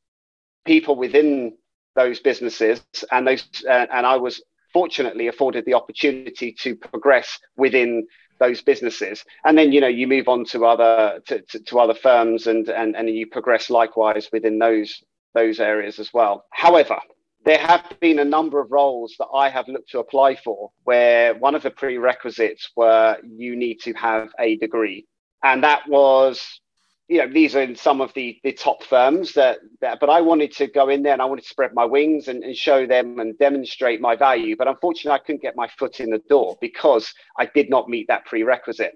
people 0.65 0.95
within 0.95 1.57
those 1.97 2.21
businesses, 2.21 2.85
and 3.11 3.27
those 3.27 3.45
uh, 3.69 3.87
and 3.93 4.07
I 4.07 4.17
was 4.17 4.41
fortunately 4.73 5.27
afforded 5.27 5.65
the 5.65 5.75
opportunity 5.75 6.53
to 6.61 6.77
progress 6.77 7.37
within 7.57 8.07
those 8.39 8.63
businesses. 8.63 9.25
And 9.45 9.59
then 9.59 9.73
you 9.73 9.81
know 9.81 9.89
you 9.89 10.07
move 10.07 10.29
on 10.29 10.45
to 10.53 10.67
other 10.67 11.21
to, 11.27 11.41
to, 11.41 11.59
to 11.65 11.81
other 11.81 11.95
firms 11.95 12.47
and, 12.47 12.69
and 12.69 12.95
and 12.95 13.11
you 13.11 13.27
progress 13.27 13.71
likewise 13.71 14.29
within 14.33 14.61
those 14.61 15.03
those 15.35 15.59
areas 15.59 15.99
as 15.99 16.15
well. 16.15 16.45
However 16.53 17.01
there 17.47 17.59
have 17.59 17.85
been 18.01 18.19
a 18.19 18.25
number 18.25 18.61
of 18.61 18.73
roles 18.73 19.15
that 19.21 19.29
I 19.33 19.49
have 19.49 19.69
looked 19.69 19.91
to 19.91 20.01
apply 20.01 20.35
for 20.35 20.71
where 20.83 21.33
one 21.37 21.55
of 21.55 21.63
the 21.63 21.71
prerequisites 21.71 22.73
were 22.75 23.19
you 23.25 23.55
need 23.55 23.77
to 23.83 23.93
have 23.93 24.31
a 24.41 24.57
degree. 24.57 25.07
And 25.45 25.63
that 25.63 25.89
was, 25.89 26.45
you 27.07 27.19
know, 27.19 27.33
these 27.33 27.55
are 27.55 27.63
in 27.63 27.77
some 27.77 28.01
of 28.01 28.13
the, 28.15 28.37
the 28.43 28.51
top 28.51 28.83
firms 28.83 29.33
that, 29.35 29.59
that, 29.81 30.01
but 30.01 30.11
I 30.11 30.23
wanted 30.23 30.51
to 30.57 30.67
go 30.67 30.89
in 30.89 31.05
there 31.05 31.13
and 31.13 31.23
I 31.23 31.27
wanted 31.27 31.43
to 31.43 31.49
spread 31.49 31.71
my 31.73 31.85
wings 31.85 32.27
and, 32.27 32.43
and 32.43 32.57
show 32.57 32.85
them 32.85 33.21
and 33.21 33.39
demonstrate 33.39 34.01
my 34.01 34.17
value. 34.17 34.57
But 34.57 34.67
unfortunately, 34.67 35.13
I 35.13 35.25
couldn't 35.25 35.43
get 35.43 35.55
my 35.55 35.69
foot 35.79 36.01
in 36.01 36.11
the 36.11 36.23
door 36.29 36.57
because 36.61 37.15
I 37.39 37.47
did 37.47 37.71
not 37.71 37.89
meet 37.89 38.09
that 38.09 38.27
prerequisite. 38.27 38.95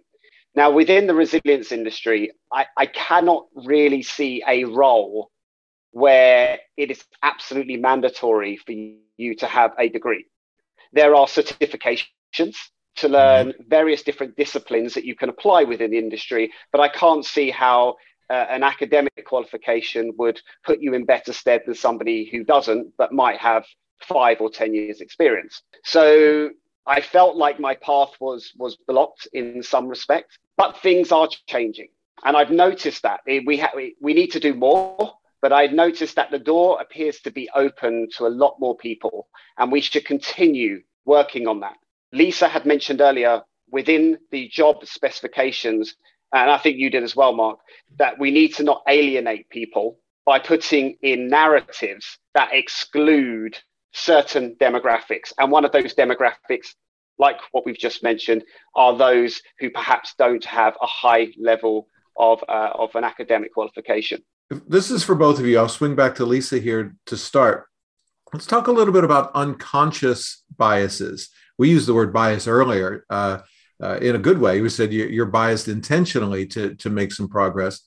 Now, 0.57 0.73
within 0.73 1.07
the 1.07 1.15
resilience 1.15 1.71
industry, 1.71 2.33
I, 2.53 2.67
I 2.77 2.87
cannot 2.87 3.45
really 3.55 4.03
see 4.03 4.43
a 4.49 4.65
role 4.65 5.31
where 5.93 6.59
it 6.77 6.91
is 6.91 7.05
absolutely 7.23 7.77
mandatory 7.77 8.57
for 8.57 8.73
you 8.73 9.35
to 9.37 9.47
have 9.47 9.73
a 9.79 9.89
degree. 9.89 10.27
There 10.93 11.15
are 11.15 11.27
certifications 11.27 12.57
to 12.97 13.09
learn 13.09 13.49
mm-hmm. 13.49 13.69
various 13.69 14.03
different 14.03 14.37
disciplines 14.37 14.95
that 14.95 15.05
you 15.05 15.15
can 15.15 15.29
apply 15.29 15.65
within 15.65 15.91
the 15.91 15.99
industry, 15.99 16.53
but 16.73 16.81
I 16.81 16.89
can't 16.89 17.25
see 17.25 17.51
how 17.51 17.97
uh, 18.29 18.47
an 18.49 18.63
academic 18.63 19.25
qualification 19.27 20.13
would 20.19 20.41
put 20.65 20.81
you 20.81 20.95
in 20.95 21.05
better 21.05 21.33
stead 21.33 21.63
than 21.67 21.75
somebody 21.75 22.29
who 22.31 22.45
doesn't, 22.45 22.93
but 22.97 23.13
might 23.13 23.39
have 23.39 23.65
five 24.01 24.41
or 24.41 24.51
10 24.51 24.75
years 24.75 25.01
experience. 25.01 25.63
So 25.85 26.51
I 26.87 27.01
felt 27.01 27.37
like 27.37 27.59
my 27.61 27.75
path 27.75 28.13
was, 28.21 28.53
was 28.57 28.77
blocked 28.87 29.29
in 29.33 29.63
some 29.63 29.89
respect, 29.89 30.39
but 30.57 30.79
things 30.79 31.13
are 31.13 31.29
changing. 31.49 31.89
And 32.25 32.37
I've 32.37 32.51
noticed 32.51 33.03
that 33.03 33.21
we, 33.27 33.59
ha- 33.59 33.73
we 33.75 34.15
need 34.15 34.33
to 34.33 34.41
do 34.41 34.55
more 34.55 35.15
but 35.43 35.53
I 35.53 35.67
noticed 35.67 36.17
that 36.17 36.31
the 36.31 36.39
door 36.39 36.81
appears 36.81 37.21
to 37.21 37.31
be 37.31 37.49
open 37.55 38.09
to 38.17 38.27
a 38.27 38.29
lot 38.29 38.57
more 38.61 38.77
people, 38.77 39.29
and 39.59 39.73
we 39.73 39.81
should 39.81 40.05
continue 40.05 40.83
working 41.05 41.47
on 41.47 41.61
that. 41.61 41.77
Lisa 42.13 42.49
had 42.49 42.67
mentioned 42.67 43.01
earlier 43.01 43.43
within 43.71 44.19
the 44.31 44.49
job 44.49 44.85
specifications, 44.85 45.95
and 46.33 46.51
I 46.51 46.59
think 46.59 46.77
you 46.77 46.91
did 46.91 47.03
as 47.03 47.17
well, 47.17 47.33
Mark, 47.33 47.59
that 47.99 48.19
we 48.19 48.31
need 48.31 48.55
to 48.57 48.63
not 48.65 48.83
alienate 48.89 49.49
people 49.49 49.99
by 50.27 50.39
putting 50.39 50.97
in 51.03 51.29
narratives 51.29 52.19
that 52.35 52.51
exclude 52.53 53.59
certain 53.93 54.57
demographics. 54.61 55.33
And 55.39 55.51
one 55.51 55.65
of 55.65 55.73
those 55.73 55.95
demographics, 55.95 56.75
like 57.19 57.39
what 57.53 57.65
we've 57.67 57.79
just 57.79 58.03
mentioned, 58.03 58.45
are 58.75 58.97
those 58.97 59.41
who 59.59 59.71
perhaps 59.71 60.15
don't 60.19 60.45
have 60.45 60.77
a 60.81 60.87
high 60.87 61.29
level 61.39 61.87
of, 62.17 62.43
uh, 62.49 62.71
of 62.75 62.95
an 62.95 63.05
academic 63.05 63.53
qualification. 63.55 64.23
This 64.51 64.91
is 64.91 65.05
for 65.05 65.15
both 65.15 65.39
of 65.39 65.47
you. 65.47 65.59
I'll 65.59 65.69
swing 65.69 65.95
back 65.95 66.17
to 66.17 66.25
Lisa 66.25 66.59
here 66.59 66.97
to 67.07 67.17
start. 67.17 67.67
Let's 68.33 68.47
talk 68.47 68.67
a 68.67 68.73
little 68.73 68.93
bit 68.93 69.05
about 69.05 69.31
unconscious 69.35 70.43
biases. 70.57 71.29
We 71.57 71.71
used 71.71 71.87
the 71.87 71.95
word 71.95 72.13
bias 72.13 72.49
earlier 72.49 73.05
uh, 73.11 73.39
uh, 73.83 73.99
in 73.99 74.17
a 74.17 74.19
good 74.19 74.39
way. 74.39 74.61
We 74.61 74.69
said 74.69 74.93
you're 74.93 75.27
biased 75.27 75.69
intentionally 75.69 76.47
to, 76.47 76.75
to 76.75 76.91
make 76.91 77.13
some 77.13 77.29
progress. 77.29 77.81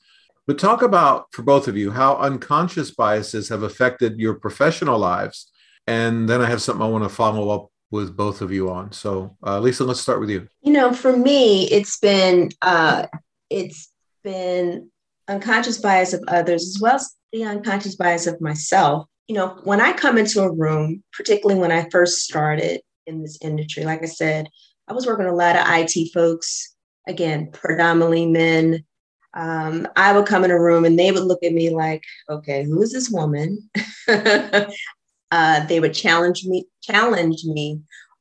But 0.48 0.60
talk 0.60 0.82
about, 0.82 1.28
for 1.32 1.44
both 1.44 1.68
of 1.68 1.78
you, 1.78 1.92
how 1.92 2.16
unconscious 2.18 2.92
biases 2.92 3.50
have 3.50 3.64
affected 3.64 4.20
your 4.20 4.36
professional 4.36 5.00
lives. 5.00 5.52
And 5.88 6.30
then 6.30 6.42
I 6.42 6.46
have 6.46 6.62
something 6.62 6.82
I 6.82 6.90
want 6.90 7.04
to 7.04 7.10
follow 7.10 7.50
up 7.50 7.70
with 7.92 8.16
both 8.16 8.42
of 8.42 8.52
you 8.52 8.70
on. 8.70 8.92
So, 8.92 9.38
uh, 9.46 9.60
Lisa, 9.60 9.84
let's 9.84 10.02
start 10.02 10.20
with 10.20 10.30
you. 10.30 10.48
You 10.62 10.74
know, 10.74 10.94
for 10.94 11.16
me, 11.16 11.70
it's 11.70 12.00
been 12.00 12.50
uh, 12.62 13.08
it's 13.50 13.90
been 14.24 14.90
unconscious 15.28 15.78
bias 15.78 16.14
of 16.14 16.24
others 16.28 16.64
as 16.64 16.82
well 16.82 16.96
as 16.96 17.14
the 17.32 17.44
unconscious 17.44 17.96
bias 17.96 18.28
of 18.28 18.42
myself. 18.42 19.08
You 19.28 19.36
know, 19.36 19.60
when 19.64 19.82
I 19.82 19.94
come 19.94 20.18
into 20.18 20.42
a 20.42 20.52
room, 20.52 21.04
particularly 21.14 21.60
when 21.60 21.72
I 21.72 21.90
first 21.90 22.20
started 22.20 22.82
in 23.08 23.22
this 23.22 23.38
industry, 23.42 23.84
like 23.84 24.04
I 24.04 24.08
said, 24.08 24.48
I 24.88 24.94
was 24.94 25.08
working 25.08 25.26
a 25.26 25.34
lot 25.34 25.56
of 25.56 25.66
IT 25.68 26.12
folks, 26.14 26.76
again, 27.08 27.50
predominantly 27.52 28.26
men. 28.26 28.84
Um, 29.34 29.88
I 29.96 30.14
would 30.14 30.28
come 30.28 30.44
in 30.44 30.52
a 30.52 30.60
room 30.60 30.86
and 30.86 31.00
they 31.00 31.12
would 31.12 31.24
look 31.24 31.42
at 31.44 31.54
me 31.54 31.70
like, 31.70 32.04
okay, 32.30 32.64
who 32.66 32.82
is 32.82 32.92
this 32.92 33.10
woman? 33.10 33.70
uh, 34.08 35.66
they 35.66 35.80
would 35.80 35.94
challenge 35.94 36.46
me, 36.46 36.66
challenge 36.82 37.44
me 37.46 37.80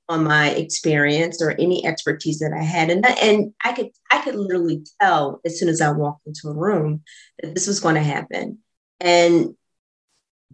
on 0.08 0.24
my 0.24 0.50
experience 0.50 1.40
or 1.40 1.52
any 1.52 1.86
expertise 1.86 2.38
that 2.40 2.52
I 2.52 2.62
had. 2.62 2.90
And, 2.90 3.06
and 3.06 3.54
I 3.64 3.72
could 3.72 3.90
I 4.10 4.20
could 4.22 4.34
literally 4.34 4.84
tell 5.00 5.40
as 5.44 5.58
soon 5.58 5.68
as 5.68 5.80
I 5.80 5.90
walked 5.90 6.26
into 6.26 6.48
a 6.48 6.54
room 6.54 7.02
that 7.40 7.54
this 7.54 7.66
was 7.66 7.80
going 7.80 7.94
to 7.94 8.02
happen. 8.02 8.58
And 9.00 9.56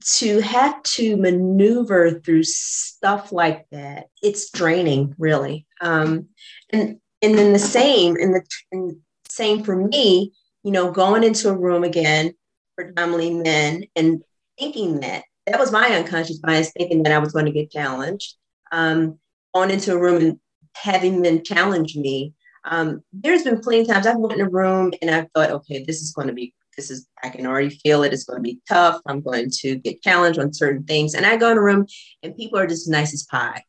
to 0.01 0.41
have 0.41 0.83
to 0.83 1.17
maneuver 1.17 2.21
through 2.21 2.45
stuff 2.45 3.33
like 3.33 3.67
that, 3.73 4.07
it's 4.23 4.51
draining, 4.51 5.15
really. 5.19 5.67
Um, 5.81 6.29
and 6.71 7.01
and 7.21 7.37
then 7.37 7.53
the 7.53 7.59
same, 7.59 8.17
and 8.17 8.35
the 8.35 8.43
and 8.71 8.97
same 9.29 9.65
for 9.65 9.75
me, 9.75 10.33
you 10.63 10.71
know, 10.71 10.93
going 10.93 11.25
into 11.25 11.49
a 11.49 11.57
room 11.57 11.85
again, 11.85 12.33
predominantly 12.77 13.35
men, 13.35 13.85
and 13.97 14.23
thinking 14.59 15.01
that 15.01 15.25
that 15.47 15.59
was 15.59 15.73
my 15.73 15.89
unconscious 15.89 16.39
bias, 16.39 16.71
thinking 16.77 17.03
that 17.03 17.13
I 17.13 17.19
was 17.19 17.33
going 17.33 17.47
to 17.47 17.53
get 17.53 17.71
challenged. 17.71 18.35
Um, 18.71 19.19
gone 19.59 19.71
into 19.73 19.93
a 19.93 19.99
room 19.99 20.23
and 20.23 20.41
having 20.77 21.23
them 21.23 21.43
challenge 21.43 21.97
me. 21.97 22.33
Um, 22.65 23.03
there's 23.13 23.43
been 23.43 23.61
plenty 23.61 23.81
of 23.81 23.89
times 23.89 24.07
I've 24.07 24.19
went 24.19 24.39
in 24.39 24.47
a 24.47 24.51
room 24.51 24.93
and 25.03 25.11
I 25.11 25.27
thought, 25.35 25.51
okay, 25.51 25.83
this 25.83 26.01
is 26.01 26.13
going 26.13 26.29
to 26.29 26.33
be, 26.33 26.55
this 26.77 26.93
is, 26.93 27.09
I 27.25 27.29
can 27.31 27.45
already 27.45 27.71
feel 27.71 28.05
it. 28.05 28.13
It's 28.13 28.25
going 28.25 28.39
to 28.39 28.43
be 28.43 28.61
tough. 28.69 29.01
I'm 29.07 29.21
going 29.21 29.51
to 29.63 29.77
get 29.77 30.03
challenged 30.03 30.39
on 30.39 30.53
certain 30.53 30.85
things. 30.85 31.15
And 31.15 31.27
I 31.27 31.37
go 31.37 31.51
in 31.51 31.59
a 31.59 31.63
room 31.63 31.87
and 32.23 32.37
people 32.37 32.59
are 32.59 32.69
just 32.69 32.89
nice 32.89 33.13
as 33.13 33.25
pie. 33.25 33.65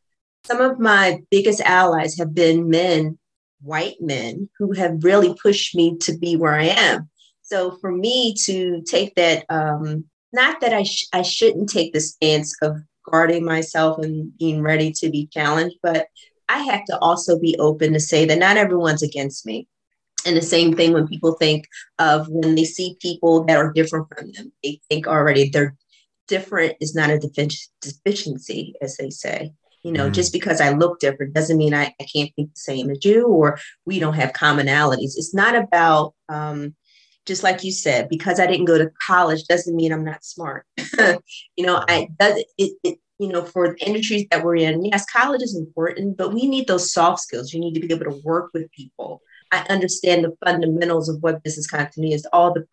Some 0.45 0.61
of 0.61 0.79
my 0.79 1.21
biggest 1.31 1.61
allies 1.61 2.17
have 2.19 2.35
been 2.35 2.69
men, 2.69 3.17
white 3.61 3.99
men, 3.99 4.47
who 4.59 4.73
have 4.73 5.03
really 5.03 5.35
pushed 5.41 5.75
me 5.75 5.97
to 6.01 6.15
be 6.15 6.35
where 6.35 6.53
I 6.53 6.65
am. 6.65 7.09
So 7.41 7.77
for 7.81 7.91
me 7.91 8.35
to 8.45 8.83
take 8.83 9.15
that, 9.15 9.45
um, 9.49 10.05
not 10.33 10.61
that 10.61 10.73
I, 10.73 10.83
sh- 10.83 11.07
I 11.13 11.23
shouldn't 11.23 11.69
take 11.69 11.93
the 11.93 11.99
stance 11.99 12.55
of 12.61 12.77
guarding 13.09 13.45
myself 13.45 13.99
and 13.99 14.37
being 14.37 14.61
ready 14.61 14.91
to 14.93 15.09
be 15.09 15.27
challenged. 15.27 15.77
But 15.81 16.07
I 16.47 16.59
have 16.63 16.85
to 16.85 16.97
also 16.99 17.39
be 17.39 17.57
open 17.59 17.93
to 17.93 17.99
say 17.99 18.25
that 18.25 18.39
not 18.39 18.57
everyone's 18.57 19.03
against 19.03 19.45
me. 19.45 19.67
And 20.25 20.35
the 20.35 20.41
same 20.41 20.75
thing 20.75 20.91
when 20.91 21.07
people 21.07 21.33
think 21.33 21.67
of 21.97 22.27
when 22.29 22.55
they 22.55 22.65
see 22.65 22.97
people 23.01 23.45
that 23.45 23.57
are 23.57 23.71
different 23.71 24.07
from 24.09 24.31
them, 24.31 24.51
they 24.63 24.81
think 24.89 25.07
already 25.07 25.49
they're 25.49 25.77
different 26.27 26.75
is 26.81 26.93
not 26.93 27.09
a 27.09 27.19
deficiency, 27.81 28.73
as 28.81 28.97
they 28.97 29.09
say. 29.09 29.51
You 29.83 29.93
know, 29.93 30.05
mm-hmm. 30.05 30.13
just 30.13 30.33
because 30.33 30.59
I 30.59 30.71
look 30.71 30.99
different 30.99 31.33
doesn't 31.33 31.57
mean 31.57 31.73
I, 31.73 31.95
I 32.01 32.05
can't 32.13 32.31
think 32.35 32.53
the 32.53 32.59
same 32.59 32.89
as 32.89 33.05
you 33.05 33.27
or 33.27 33.59
we 33.85 33.99
don't 33.99 34.15
have 34.15 34.33
commonalities. 34.33 35.15
It's 35.15 35.33
not 35.33 35.55
about, 35.55 36.15
um, 36.27 36.75
just 37.25 37.43
like 37.43 37.63
you 37.63 37.71
said, 37.71 38.09
because 38.09 38.39
I 38.39 38.47
didn't 38.47 38.65
go 38.65 38.77
to 38.77 38.91
college 39.05 39.45
doesn't 39.45 39.75
mean 39.75 39.91
I'm 39.91 40.03
not 40.03 40.23
smart. 40.23 40.65
you 41.55 41.65
know, 41.65 41.83
I 41.87 42.09
does 42.19 42.43
it, 42.57 42.71
it 42.83 42.99
you 43.19 43.27
know, 43.27 43.43
for 43.43 43.69
the 43.69 43.85
industries 43.85 44.25
that 44.31 44.43
we're 44.43 44.55
in, 44.55 44.85
yes, 44.85 45.05
college 45.05 45.41
is 45.41 45.55
important, 45.55 46.17
but 46.17 46.33
we 46.33 46.47
need 46.47 46.67
those 46.67 46.91
soft 46.91 47.19
skills. 47.19 47.53
You 47.53 47.59
need 47.59 47.73
to 47.73 47.81
be 47.81 47.93
able 47.93 48.05
to 48.05 48.21
work 48.23 48.51
with 48.53 48.71
people. 48.71 49.21
I 49.51 49.65
understand 49.69 50.23
the 50.23 50.35
fundamentals 50.45 51.09
of 51.09 51.21
what 51.21 51.43
business 51.43 51.67
continuity 51.67 52.13
is, 52.13 52.25
all 52.31 52.53
the 52.53 52.65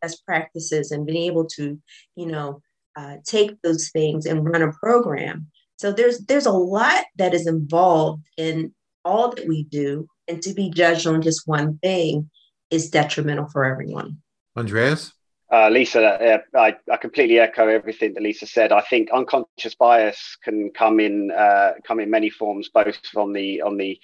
best 0.00 0.24
practices, 0.24 0.90
and 0.90 1.06
being 1.06 1.30
able 1.30 1.46
to, 1.56 1.78
you 2.16 2.26
know, 2.26 2.62
uh, 2.96 3.16
take 3.26 3.60
those 3.62 3.90
things 3.90 4.26
and 4.26 4.44
run 4.44 4.62
a 4.62 4.72
program. 4.72 5.48
So 5.76 5.92
there's 5.92 6.20
there's 6.20 6.46
a 6.46 6.52
lot 6.52 7.04
that 7.16 7.34
is 7.34 7.46
involved 7.46 8.22
in 8.36 8.74
all 9.04 9.30
that 9.34 9.46
we 9.46 9.64
do, 9.64 10.06
and 10.28 10.40
to 10.42 10.54
be 10.54 10.70
judged 10.70 11.06
on 11.06 11.20
just 11.20 11.46
one 11.46 11.78
thing 11.78 12.30
is 12.70 12.90
detrimental 12.90 13.46
for 13.48 13.64
everyone. 13.64 14.18
Andreas. 14.56 15.12
Uh, 15.52 15.68
Lisa, 15.68 16.00
uh, 16.00 16.38
I, 16.56 16.76
I, 16.90 16.96
completely 16.96 17.40
echo 17.40 17.66
everything 17.66 18.14
that 18.14 18.22
Lisa 18.22 18.46
said. 18.46 18.70
I 18.70 18.82
think 18.82 19.10
unconscious 19.10 19.74
bias 19.74 20.36
can 20.44 20.70
come 20.70 21.00
in 21.00 21.32
uh, 21.32 21.72
come 21.84 21.98
in 21.98 22.08
many 22.08 22.30
forms, 22.30 22.68
both 22.72 23.00
on 23.16 23.32
the 23.32 23.60
on 23.62 23.76
the 23.76 23.98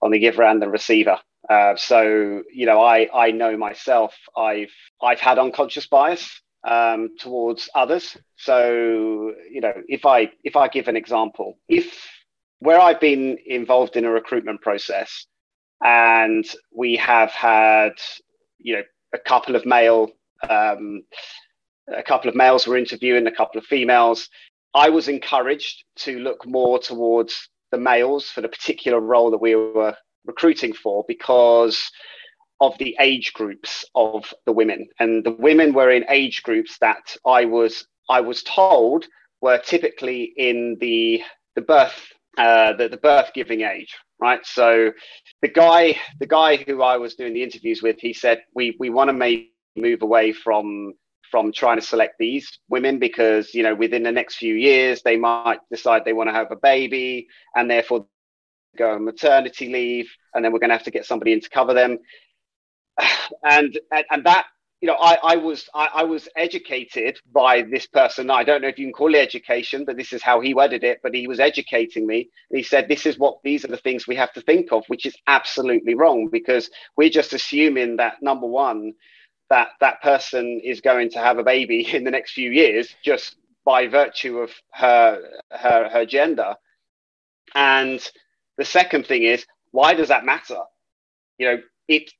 on 0.00 0.12
the 0.12 0.20
giver 0.20 0.44
and 0.44 0.62
the 0.62 0.68
receiver. 0.68 1.18
Uh, 1.50 1.74
so 1.74 2.44
you 2.52 2.66
know, 2.66 2.80
I 2.80 3.08
I 3.12 3.32
know 3.32 3.56
myself. 3.56 4.14
I've 4.36 4.72
I've 5.02 5.18
had 5.18 5.36
unconscious 5.36 5.88
bias 5.88 6.30
um, 6.62 7.16
towards 7.18 7.68
others. 7.74 8.16
So 8.36 9.32
you 9.50 9.60
know, 9.60 9.74
if 9.88 10.06
I 10.06 10.30
if 10.44 10.54
I 10.54 10.68
give 10.68 10.86
an 10.86 10.96
example, 10.96 11.58
if 11.68 12.08
where 12.60 12.80
I've 12.80 13.00
been 13.00 13.36
involved 13.46 13.96
in 13.96 14.04
a 14.04 14.10
recruitment 14.10 14.60
process, 14.62 15.26
and 15.84 16.46
we 16.74 16.96
have 16.96 17.30
had 17.30 17.92
you 18.58 18.76
know 18.76 18.82
a 19.12 19.18
couple 19.18 19.54
of 19.54 19.64
male 19.64 20.10
um, 20.48 21.02
a 21.88 22.02
couple 22.02 22.28
of 22.28 22.34
males 22.34 22.66
were 22.66 22.76
interviewing 22.76 23.26
a 23.26 23.34
couple 23.34 23.58
of 23.58 23.66
females. 23.66 24.28
I 24.74 24.88
was 24.88 25.08
encouraged 25.08 25.84
to 25.96 26.18
look 26.18 26.44
more 26.46 26.78
towards 26.78 27.48
the 27.70 27.78
males 27.78 28.28
for 28.28 28.40
the 28.40 28.48
particular 28.48 29.00
role 29.00 29.30
that 29.30 29.40
we 29.40 29.54
were 29.54 29.94
recruiting 30.24 30.72
for 30.72 31.04
because 31.06 31.80
of 32.60 32.76
the 32.78 32.96
age 33.00 33.32
groups 33.34 33.84
of 33.94 34.32
the 34.46 34.52
women. 34.52 34.88
And 34.98 35.24
the 35.24 35.32
women 35.32 35.74
were 35.74 35.90
in 35.90 36.04
age 36.08 36.42
groups 36.42 36.78
that 36.80 37.16
i 37.26 37.44
was 37.44 37.86
i 38.08 38.20
was 38.20 38.42
told 38.44 39.06
were 39.40 39.58
typically 39.58 40.32
in 40.36 40.76
the 40.80 41.22
the 41.56 41.62
birth 41.62 42.12
uh, 42.38 42.72
the, 42.72 42.88
the 42.88 42.96
birth 42.96 43.30
giving 43.34 43.60
age 43.60 43.94
right? 44.24 44.44
So 44.44 44.92
the 45.42 45.48
guy 45.48 45.96
the 46.20 46.26
guy 46.26 46.56
who 46.56 46.82
i 46.82 46.96
was 46.96 47.14
doing 47.14 47.34
the 47.34 47.42
interviews 47.42 47.82
with 47.82 47.96
he 48.00 48.12
said 48.12 48.38
we 48.54 48.76
we 48.80 48.88
want 48.88 49.08
to 49.08 49.12
maybe 49.12 49.52
move 49.76 50.00
away 50.02 50.32
from 50.32 50.94
from 51.30 51.52
trying 51.52 51.78
to 51.78 51.86
select 51.86 52.14
these 52.18 52.46
women 52.68 52.98
because 52.98 53.54
you 53.54 53.62
know 53.62 53.74
within 53.74 54.02
the 54.04 54.12
next 54.12 54.36
few 54.36 54.54
years 54.54 55.02
they 55.02 55.16
might 55.16 55.58
decide 55.70 56.04
they 56.04 56.12
want 56.12 56.28
to 56.28 56.34
have 56.34 56.50
a 56.50 56.56
baby 56.56 57.26
and 57.54 57.70
therefore 57.70 58.06
go 58.76 58.92
on 58.92 59.04
maternity 59.04 59.68
leave 59.68 60.08
and 60.34 60.44
then 60.44 60.52
we're 60.52 60.58
going 60.58 60.70
to 60.70 60.76
have 60.76 60.84
to 60.84 60.90
get 60.90 61.06
somebody 61.06 61.32
in 61.32 61.40
to 61.40 61.50
cover 61.50 61.74
them. 61.74 61.98
And 63.42 63.78
and, 63.90 64.04
and 64.10 64.24
that 64.24 64.46
you 64.84 64.90
know 64.90 64.98
i, 65.00 65.16
I 65.32 65.36
was 65.36 65.66
I, 65.74 65.88
I, 65.94 66.02
was 66.04 66.28
educated 66.36 67.18
by 67.32 67.62
this 67.62 67.86
person. 67.86 68.28
I 68.30 68.44
don't 68.44 68.60
know 68.60 68.68
if 68.68 68.78
you 68.78 68.84
can 68.84 68.92
call 68.92 69.14
it 69.14 69.18
education 69.18 69.86
but 69.86 69.96
this 69.96 70.12
is 70.12 70.22
how 70.22 70.40
he 70.40 70.52
worded 70.52 70.84
it 70.84 71.00
but 71.02 71.14
he 71.14 71.26
was 71.26 71.40
educating 71.40 72.06
me. 72.06 72.28
And 72.50 72.58
he 72.58 72.62
said 72.62 72.86
this 72.86 73.06
is 73.06 73.18
what 73.18 73.38
these 73.42 73.64
are 73.64 73.68
the 73.68 73.78
things 73.78 74.06
we 74.06 74.14
have 74.16 74.34
to 74.34 74.42
think 74.42 74.72
of 74.72 74.84
which 74.88 75.06
is 75.06 75.16
absolutely 75.26 75.94
wrong 75.94 76.28
because 76.30 76.68
we're 76.98 77.08
just 77.08 77.32
assuming 77.32 77.96
that 77.96 78.20
number 78.20 78.46
one 78.46 78.92
that 79.48 79.68
that 79.80 80.02
person 80.02 80.60
is 80.62 80.82
going 80.82 81.08
to 81.12 81.18
have 81.18 81.38
a 81.38 81.44
baby 81.44 81.80
in 81.96 82.04
the 82.04 82.10
next 82.10 82.32
few 82.34 82.50
years 82.50 82.94
just 83.02 83.36
by 83.64 83.86
virtue 83.88 84.36
of 84.38 84.50
her 84.74 85.18
her 85.50 85.88
her 85.88 86.04
gender. 86.04 86.56
And 87.54 88.06
the 88.58 88.66
second 88.66 89.06
thing 89.06 89.22
is 89.22 89.46
why 89.70 89.94
does 89.94 90.08
that 90.08 90.26
matter? 90.26 90.60
You 91.38 91.46
know 91.46 91.58
it 91.88 92.12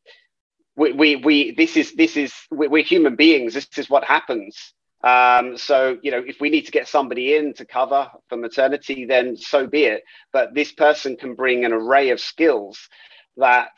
we 0.77 0.93
we, 0.93 1.17
we 1.17 1.53
this 1.53 1.77
is 1.77 1.95
this 1.95 2.17
is 2.17 2.33
we're 2.51 2.83
human 2.83 3.17
beings 3.17 3.55
this 3.55 3.69
is 3.77 3.91
what 3.91 4.05
happens 4.05 4.75
um, 5.03 5.57
so 5.57 5.99
you 6.03 6.11
know 6.11 6.23
if 6.27 6.41
we 6.41 6.51
need 6.51 6.67
to 6.67 6.73
get 6.73 6.89
somebody 6.89 7.37
in 7.37 7.55
to 7.55 7.65
cover 7.65 8.11
for 8.29 8.37
maternity 8.37 9.05
then 9.05 9.37
so 9.37 9.67
be 9.67 9.85
it 9.85 10.03
but 10.33 10.55
this 10.55 10.73
person 10.73 11.17
can 11.17 11.35
bring 11.35 11.65
an 11.65 11.73
array 11.73 12.11
of 12.11 12.21
skills 12.21 12.89
that 13.37 13.71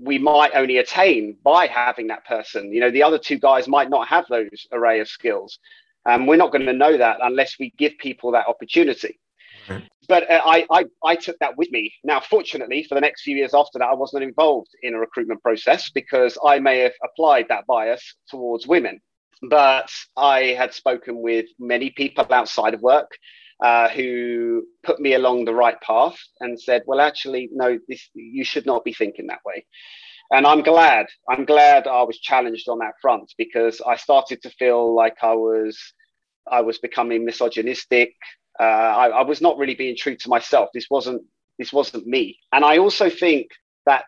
we 0.00 0.18
might 0.18 0.52
only 0.54 0.78
attain 0.78 1.36
by 1.42 1.66
having 1.66 2.08
that 2.08 2.24
person. 2.26 2.72
You 2.72 2.80
know, 2.80 2.90
the 2.90 3.02
other 3.02 3.18
two 3.18 3.38
guys 3.38 3.68
might 3.68 3.90
not 3.90 4.08
have 4.08 4.26
those 4.28 4.66
array 4.72 5.00
of 5.00 5.08
skills. 5.08 5.58
Um, 6.06 6.26
we're 6.26 6.36
not 6.36 6.52
going 6.52 6.66
to 6.66 6.72
know 6.72 6.96
that 6.96 7.18
unless 7.22 7.58
we 7.58 7.72
give 7.76 7.98
people 7.98 8.32
that 8.32 8.46
opportunity. 8.48 9.18
But 10.08 10.30
uh, 10.30 10.40
I, 10.44 10.66
I, 10.70 10.84
I 11.04 11.16
took 11.16 11.38
that 11.40 11.56
with 11.56 11.70
me. 11.70 11.92
Now, 12.02 12.20
fortunately, 12.20 12.84
for 12.88 12.94
the 12.94 13.00
next 13.00 13.22
few 13.22 13.36
years 13.36 13.54
after 13.54 13.78
that, 13.78 13.88
I 13.88 13.94
wasn't 13.94 14.24
involved 14.24 14.70
in 14.82 14.94
a 14.94 14.98
recruitment 14.98 15.42
process 15.42 15.90
because 15.90 16.38
I 16.44 16.58
may 16.58 16.78
have 16.80 16.94
applied 17.04 17.46
that 17.48 17.66
bias 17.66 18.14
towards 18.30 18.66
women. 18.66 19.00
But 19.42 19.90
I 20.16 20.56
had 20.58 20.74
spoken 20.74 21.22
with 21.22 21.46
many 21.58 21.90
people 21.90 22.26
outside 22.30 22.74
of 22.74 22.80
work 22.80 23.10
uh, 23.62 23.88
who 23.88 24.64
put 24.82 25.00
me 25.00 25.14
along 25.14 25.44
the 25.44 25.54
right 25.54 25.80
path 25.80 26.16
and 26.40 26.60
said, 26.60 26.82
well, 26.86 27.00
actually, 27.00 27.48
no, 27.52 27.78
this, 27.88 28.08
you 28.14 28.44
should 28.44 28.66
not 28.66 28.84
be 28.84 28.92
thinking 28.92 29.26
that 29.28 29.40
way. 29.44 29.64
And 30.30 30.46
I'm 30.46 30.62
glad, 30.62 31.06
I'm 31.28 31.44
glad 31.44 31.86
I 31.86 32.02
was 32.02 32.18
challenged 32.18 32.68
on 32.68 32.78
that 32.80 32.94
front 33.00 33.32
because 33.38 33.80
I 33.86 33.96
started 33.96 34.42
to 34.42 34.50
feel 34.50 34.94
like 34.94 35.16
I 35.22 35.34
was, 35.34 35.78
I 36.50 36.60
was 36.60 36.78
becoming 36.78 37.24
misogynistic. 37.24 38.14
Uh, 38.60 38.64
I, 38.64 39.08
I 39.08 39.22
was 39.22 39.40
not 39.40 39.58
really 39.58 39.74
being 39.74 39.96
true 39.96 40.16
to 40.16 40.28
myself. 40.28 40.70
This 40.74 40.86
wasn't, 40.90 41.22
this 41.58 41.72
wasn't 41.72 42.06
me. 42.06 42.38
And 42.52 42.64
I 42.64 42.78
also 42.78 43.08
think 43.08 43.50
that 43.86 44.04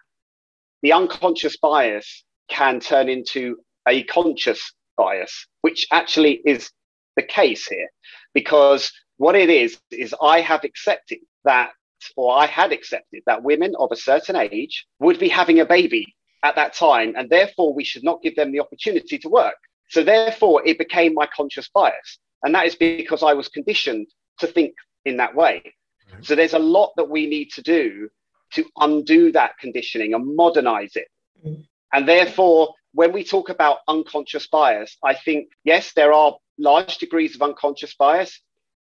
the 0.82 0.92
unconscious 0.92 1.56
bias 1.56 2.24
can 2.48 2.80
turn 2.80 3.08
into 3.08 3.58
a 3.88 4.02
conscious 4.04 4.72
bias, 4.96 5.46
which 5.62 5.86
actually 5.92 6.40
is 6.44 6.70
the 7.16 7.22
case 7.22 7.66
here 7.66 7.88
because 8.34 8.92
what 9.16 9.36
it 9.36 9.50
is, 9.50 9.78
is 9.90 10.14
I 10.22 10.40
have 10.40 10.64
accepted 10.64 11.18
that, 11.44 11.72
or 12.16 12.34
I 12.34 12.46
had 12.46 12.72
accepted 12.72 13.22
that 13.26 13.42
women 13.42 13.74
of 13.78 13.90
a 13.92 13.96
certain 13.96 14.36
age 14.36 14.86
would 14.98 15.18
be 15.18 15.28
having 15.28 15.60
a 15.60 15.66
baby 15.66 16.14
at 16.42 16.56
that 16.56 16.72
time, 16.72 17.14
and 17.16 17.28
therefore 17.28 17.74
we 17.74 17.84
should 17.84 18.02
not 18.02 18.22
give 18.22 18.34
them 18.34 18.50
the 18.50 18.60
opportunity 18.60 19.18
to 19.18 19.28
work. 19.28 19.56
So 19.90 20.02
therefore, 20.02 20.62
it 20.64 20.78
became 20.78 21.12
my 21.14 21.26
conscious 21.26 21.68
bias. 21.68 22.18
And 22.42 22.54
that 22.54 22.66
is 22.66 22.76
because 22.76 23.22
I 23.22 23.34
was 23.34 23.48
conditioned 23.48 24.06
to 24.40 24.46
think 24.46 24.74
in 25.04 25.16
that 25.18 25.34
way. 25.34 25.74
Right. 26.12 26.24
So 26.24 26.34
there's 26.34 26.54
a 26.54 26.58
lot 26.58 26.92
that 26.96 27.08
we 27.08 27.26
need 27.26 27.50
to 27.52 27.62
do 27.62 28.08
to 28.52 28.64
undo 28.78 29.32
that 29.32 29.58
conditioning 29.58 30.14
and 30.14 30.36
modernize 30.36 30.96
it. 30.96 31.08
Mm. 31.46 31.66
And 31.92 32.08
therefore, 32.08 32.74
when 32.92 33.12
we 33.12 33.24
talk 33.24 33.48
about 33.48 33.78
unconscious 33.88 34.48
bias, 34.48 34.96
I 35.04 35.14
think, 35.14 35.50
yes, 35.64 35.92
there 35.94 36.12
are 36.12 36.36
large 36.58 36.98
degrees 36.98 37.34
of 37.34 37.42
unconscious 37.42 37.94
bias, 37.94 38.40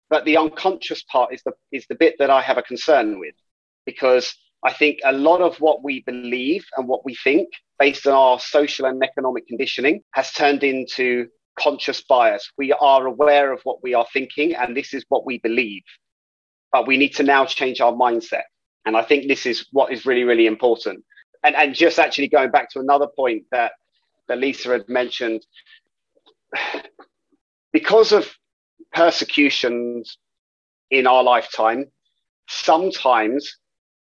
but 0.09 0.25
the 0.25 0.37
unconscious 0.37 1.03
part 1.03 1.33
is 1.33 1.41
the 1.43 1.53
is 1.71 1.85
the 1.87 1.95
bit 1.95 2.15
that 2.19 2.29
I 2.29 2.41
have 2.41 2.57
a 2.57 2.63
concern 2.63 3.19
with, 3.19 3.35
because 3.85 4.35
I 4.63 4.73
think 4.73 4.99
a 5.05 5.13
lot 5.13 5.41
of 5.41 5.57
what 5.61 5.83
we 5.83 6.01
believe 6.01 6.65
and 6.75 6.87
what 6.87 7.05
we 7.05 7.15
think, 7.15 7.49
based 7.77 8.07
on 8.07 8.13
our 8.13 8.39
social 8.39 8.85
and 8.85 9.01
economic 9.03 9.47
conditioning, 9.47 10.01
has 10.11 10.31
turned 10.31 10.63
into 10.63 11.29
conscious 11.59 12.01
bias. 12.01 12.51
We 12.57 12.71
are 12.73 13.05
aware 13.05 13.51
of 13.51 13.61
what 13.63 13.83
we 13.83 13.93
are 13.93 14.05
thinking, 14.13 14.55
and 14.55 14.75
this 14.75 14.93
is 14.93 15.05
what 15.09 15.25
we 15.25 15.39
believe. 15.39 15.83
But 16.71 16.87
we 16.87 16.97
need 16.97 17.15
to 17.15 17.23
now 17.23 17.45
change 17.45 17.81
our 17.81 17.91
mindset. 17.91 18.43
And 18.85 18.95
I 18.95 19.03
think 19.03 19.27
this 19.27 19.45
is 19.45 19.67
what 19.71 19.91
is 19.91 20.05
really, 20.05 20.23
really 20.23 20.47
important. 20.47 21.03
And, 21.43 21.55
and 21.55 21.75
just 21.75 21.99
actually 21.99 22.27
going 22.27 22.51
back 22.51 22.69
to 22.71 22.79
another 22.79 23.07
point 23.15 23.43
that, 23.51 23.73
that 24.27 24.37
Lisa 24.37 24.69
had 24.69 24.87
mentioned, 24.87 25.45
because 27.73 28.11
of 28.11 28.29
persecutions 28.93 30.17
in 30.89 31.07
our 31.07 31.23
lifetime, 31.23 31.85
sometimes 32.47 33.57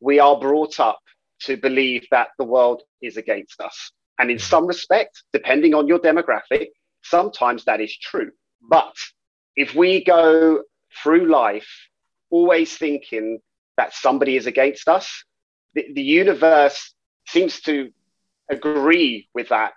we 0.00 0.18
are 0.18 0.38
brought 0.38 0.80
up 0.80 0.98
to 1.40 1.56
believe 1.56 2.06
that 2.10 2.28
the 2.38 2.44
world 2.44 2.82
is 3.02 3.16
against 3.16 3.60
us. 3.60 3.92
And 4.18 4.30
in 4.30 4.38
mm. 4.38 4.40
some 4.40 4.66
respect, 4.66 5.22
depending 5.32 5.74
on 5.74 5.86
your 5.86 5.98
demographic, 5.98 6.68
sometimes 7.04 7.64
that 7.64 7.80
is 7.80 7.96
true. 7.96 8.30
But 8.68 8.94
if 9.56 9.74
we 9.74 10.02
go 10.04 10.62
through 11.02 11.30
life 11.30 11.68
always 12.30 12.76
thinking 12.76 13.40
that 13.76 13.94
somebody 13.94 14.36
is 14.36 14.46
against 14.46 14.88
us, 14.88 15.24
the, 15.74 15.86
the 15.94 16.02
universe 16.02 16.94
seems 17.26 17.60
to 17.62 17.90
agree 18.50 19.28
with 19.34 19.48
that. 19.50 19.72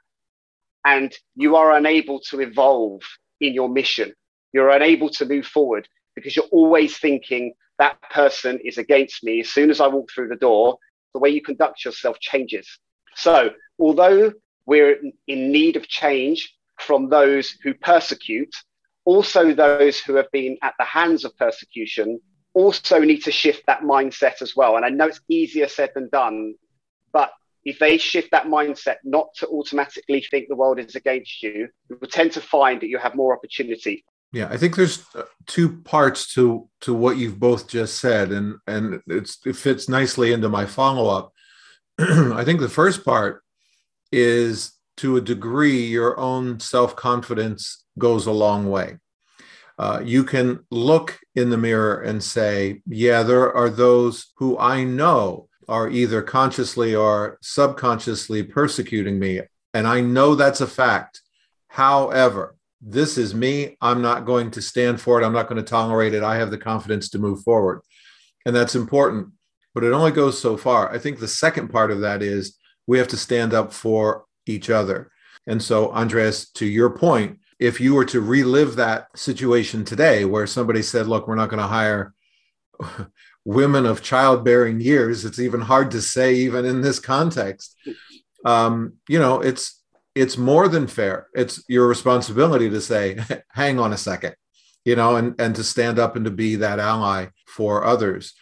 And 0.86 1.14
you 1.36 1.56
are 1.56 1.74
unable 1.74 2.22
to 2.30 2.40
evolve 2.40 3.02
in 3.40 3.54
your 3.54 3.70
mission 3.70 4.14
you're 4.54 4.70
unable 4.70 5.10
to 5.10 5.26
move 5.26 5.46
forward 5.46 5.88
because 6.16 6.36
you're 6.36 6.46
always 6.46 6.98
thinking 6.98 7.54
that 7.78 8.02
person 8.10 8.60
is 8.64 8.78
against 8.78 9.24
me. 9.24 9.42
As 9.42 9.50
soon 9.50 9.70
as 9.70 9.80
I 9.80 9.88
walk 9.88 10.10
through 10.12 10.30
the 10.30 10.36
door, 10.36 10.78
the 11.14 11.20
way 11.20 11.30
you 11.30 11.42
conduct 11.42 11.86
yourself 11.86 12.20
changes. 12.20 12.68
So, 13.16 13.52
although 13.80 14.34
we're 14.66 15.00
in 15.28 15.52
need 15.52 15.76
of 15.76 15.88
change 15.88 16.56
from 16.80 17.10
those 17.10 17.52
who 17.64 17.74
persecute, 17.74 18.54
also 19.06 19.54
those 19.54 20.00
who 20.00 20.16
have 20.16 20.32
been 20.32 20.58
at 20.62 20.74
the 20.78 20.86
hands 20.86 21.26
of 21.26 21.36
persecution 21.38 22.20
also 22.54 23.00
need 23.00 23.24
to 23.24 23.32
shift 23.32 23.64
that 23.68 23.82
mindset 23.82 24.42
as 24.42 24.56
well. 24.56 24.76
And 24.76 24.86
I 24.86 24.90
know 24.90 25.06
it's 25.06 25.22
easier 25.30 25.68
said 25.68 25.92
than 25.94 26.10
done, 26.10 26.56
but 27.14 27.32
if 27.64 27.80
they 27.80 27.98
shift 27.98 28.32
that 28.32 28.46
mindset 28.48 28.96
not 29.04 29.28
to 29.36 29.48
automatically 29.48 30.26
think 30.32 30.48
the 30.48 30.56
world 30.56 30.80
is 30.80 30.96
against 30.96 31.44
you, 31.44 31.68
you 31.90 31.98
will 32.00 32.08
tend 32.08 32.32
to 32.32 32.42
find 32.42 32.82
that 32.82 32.88
you 32.88 32.98
have 32.98 33.14
more 33.14 33.36
opportunity. 33.36 34.04
Yeah, 34.32 34.48
I 34.50 34.58
think 34.58 34.76
there's 34.76 35.06
uh, 35.16 35.24
two 35.46 35.82
parts 35.84 36.34
to 36.34 36.68
to 36.82 36.94
what 36.94 37.18
you've 37.18 37.40
both 37.40 37.68
just 37.68 38.00
said, 38.00 38.32
and 38.32 38.56
and 38.68 39.02
it's 39.08 39.40
it 39.46 39.56
fits 39.56 39.88
nicely 39.88 40.34
into 40.34 40.50
my 40.50 40.66
follow 40.66 41.08
up. 41.08 41.34
I 42.00 42.44
think 42.44 42.60
the 42.60 42.70
first 42.70 43.06
part 43.06 43.42
is 44.12 44.74
to 44.98 45.18
a 45.18 45.22
degree 45.22 45.86
your 45.86 46.20
own 46.20 46.60
self 46.60 46.96
confidence 46.96 47.86
goes 47.98 48.26
a 48.26 48.32
long 48.32 48.70
way. 48.70 48.98
Uh, 49.80 50.02
you 50.04 50.24
can 50.24 50.60
look 50.72 51.20
in 51.36 51.50
the 51.50 51.58
mirror 51.58 52.02
and 52.02 52.24
say, 52.24 52.82
yeah, 52.88 53.22
there 53.24 53.54
are 53.56 53.70
those 53.70 54.34
who 54.38 54.58
I 54.58 54.84
know 54.84 55.48
are 55.68 55.90
either 55.90 56.22
consciously 56.22 56.96
or 56.96 57.38
subconsciously 57.42 58.42
persecuting 58.44 59.20
me. 59.20 59.42
And 59.74 59.86
I 59.86 60.02
know 60.02 60.34
that's 60.34 60.62
a 60.62 60.68
fact. 60.68 61.22
However, 61.68 62.56
this 62.82 63.18
is 63.18 63.36
me. 63.36 63.78
I'm 63.82 64.02
not 64.02 64.26
going 64.26 64.52
to 64.52 64.62
stand 64.62 65.02
for 65.02 65.22
it. 65.22 65.26
I'm 65.26 65.34
not 65.34 65.48
going 65.48 65.64
to 65.64 65.70
tolerate 65.70 66.14
it. 66.14 66.24
I 66.24 66.38
have 66.38 66.52
the 66.52 66.58
confidence 66.58 67.10
to 67.10 67.20
move 67.20 67.44
forward. 67.44 67.82
And 68.46 68.56
that's 68.56 68.76
important, 68.76 69.30
but 69.76 69.84
it 69.84 69.92
only 69.92 70.12
goes 70.12 70.40
so 70.40 70.58
far. 70.58 70.92
I 70.92 70.98
think 70.98 71.20
the 71.20 71.28
second 71.28 71.68
part 71.68 71.92
of 71.92 72.00
that 72.02 72.24
is 72.24 72.58
we 72.88 72.98
have 72.98 73.10
to 73.10 73.18
stand 73.18 73.54
up 73.54 73.74
for 73.74 74.24
each 74.50 74.70
other. 74.70 75.12
And 75.46 75.62
so, 75.62 75.92
Andreas, 75.92 76.50
to 76.52 76.66
your 76.66 76.90
point, 76.90 77.40
if 77.60 77.80
you 77.80 77.94
were 77.94 78.06
to 78.06 78.22
relive 78.22 78.76
that 78.76 79.08
situation 79.18 79.84
today 79.84 80.26
where 80.26 80.46
somebody 80.46 80.82
said, 80.82 81.08
look, 81.08 81.28
we're 81.28 81.36
not 81.36 81.50
going 81.50 81.62
to 81.62 81.68
hire 81.68 82.14
women 83.46 83.86
of 83.86 84.04
childbearing 84.04 84.80
years, 84.80 85.26
it's 85.26 85.40
even 85.40 85.62
hard 85.62 85.92
to 85.92 86.02
say, 86.02 86.36
even 86.36 86.66
in 86.66 86.82
this 86.82 87.00
context. 87.00 87.76
Um, 88.46 88.94
you 89.08 89.20
know, 89.20 89.42
it's 89.42 89.82
it's 90.14 90.38
more 90.38 90.68
than 90.68 90.88
fair. 90.88 91.28
It's 91.36 91.64
your 91.68 91.88
responsibility 91.88 92.70
to 92.70 92.82
say, 92.82 93.20
hang 93.50 93.80
on 93.80 93.94
a 93.94 93.98
second, 93.98 94.36
you 94.84 94.96
know, 94.96 95.16
and, 95.16 95.40
and 95.40 95.56
to 95.56 95.64
stand 95.64 96.00
up 96.00 96.16
and 96.16 96.26
to 96.26 96.32
be 96.32 96.56
that 96.56 96.80
ally 96.80 97.28
for 97.46 97.84
others. 97.84 98.34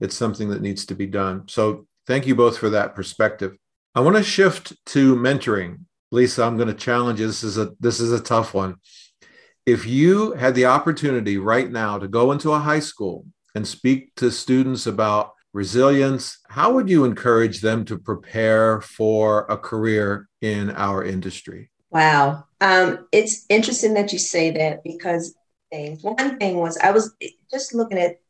It's 0.00 0.16
something 0.16 0.50
that 0.50 0.62
needs 0.62 0.86
to 0.86 0.94
be 0.94 1.06
done. 1.06 1.48
So 1.48 1.86
thank 2.06 2.26
you 2.26 2.36
both 2.36 2.58
for 2.58 2.70
that 2.70 2.94
perspective. 2.94 3.56
I 3.96 4.00
want 4.00 4.16
to 4.16 4.22
shift 4.22 4.74
to 4.88 5.16
mentoring 5.16 5.86
Lisa, 6.12 6.44
I'm 6.44 6.56
going 6.56 6.68
to 6.68 6.74
challenge 6.74 7.18
you. 7.18 7.26
This 7.26 7.42
is 7.42 7.56
a 7.56 7.72
this 7.80 7.98
is 7.98 8.12
a 8.12 8.20
tough 8.20 8.52
one. 8.52 8.76
If 9.64 9.86
you 9.86 10.32
had 10.32 10.54
the 10.54 10.66
opportunity 10.66 11.38
right 11.38 11.70
now 11.70 11.98
to 11.98 12.06
go 12.06 12.30
into 12.30 12.52
a 12.52 12.58
high 12.58 12.80
school 12.80 13.24
and 13.54 13.66
speak 13.66 14.14
to 14.16 14.30
students 14.30 14.86
about 14.86 15.32
resilience, 15.54 16.38
how 16.50 16.74
would 16.74 16.90
you 16.90 17.06
encourage 17.06 17.62
them 17.62 17.86
to 17.86 17.98
prepare 17.98 18.82
for 18.82 19.46
a 19.48 19.56
career 19.56 20.28
in 20.42 20.70
our 20.72 21.02
industry? 21.02 21.70
Wow. 21.90 22.44
Um, 22.60 23.08
it's 23.12 23.46
interesting 23.48 23.94
that 23.94 24.12
you 24.12 24.18
say 24.18 24.50
that 24.50 24.84
because 24.84 25.34
things. 25.72 26.02
One 26.02 26.38
thing 26.38 26.58
was 26.58 26.76
I 26.76 26.90
was 26.90 27.16
just 27.50 27.74
looking 27.74 27.98
at 27.98 28.20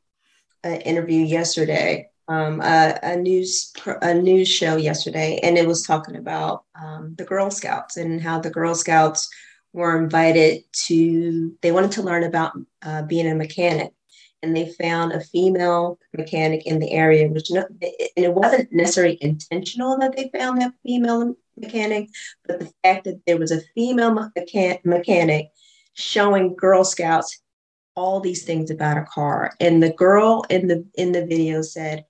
an 0.63 0.81
interview 0.83 1.25
yesterday 1.25 2.09
um, 2.29 2.61
a, 2.61 2.99
a, 3.03 3.17
news 3.17 3.73
a 4.03 4.15
news 4.15 4.49
show 4.49 4.77
yesterday, 4.77 5.39
and 5.43 5.57
it 5.57 5.67
was 5.67 5.83
talking 5.83 6.17
about 6.17 6.65
um, 6.81 7.15
the 7.17 7.25
Girl 7.25 7.51
Scouts 7.51 7.97
and 7.97 8.21
how 8.21 8.41
the 8.41 8.51
Girl 8.51 8.75
Scouts 8.75 9.29
were 9.73 10.03
invited 10.03 10.65
to. 10.87 11.57
They 11.63 11.73
wanted 11.73 11.93
to 11.93 12.03
learn 12.03 12.25
about 12.25 12.53
uh, 12.83 13.03
being 13.03 13.31
a 13.31 13.35
mechanic, 13.35 13.93
and 14.43 14.57
they 14.57 14.73
found 14.73 15.13
a 15.13 15.21
female 15.21 15.99
mechanic 16.17 16.67
in 16.67 16.81
the 16.81 16.93
area, 16.93 17.29
which 17.29 17.51
no, 17.51 17.65
and 17.81 18.25
it 18.25 18.35
wasn't 18.35 18.73
necessarily 18.73 19.19
intentional 19.21 19.97
that 19.99 20.17
they 20.17 20.31
found 20.37 20.61
that 20.61 20.73
female 20.85 21.37
mechanic, 21.57 22.09
but 22.47 22.59
the 22.59 22.73
fact 22.83 23.05
that 23.05 23.21
there 23.27 23.39
was 23.39 23.53
a 23.53 23.63
female 23.75 24.31
mechanic 24.85 25.51
showing 25.95 26.55
Girl 26.57 26.85
Scouts 26.85 27.41
all 27.97 28.21
these 28.21 28.45
things 28.45 28.71
about 28.71 28.99
a 28.99 29.05
car. 29.05 29.55
And 29.61 29.83
the 29.83 29.93
girl 29.93 30.45
in 30.51 30.69
the 30.69 30.87
in 30.95 31.13
the 31.13 31.27
video 31.27 31.63
said, 31.63 32.05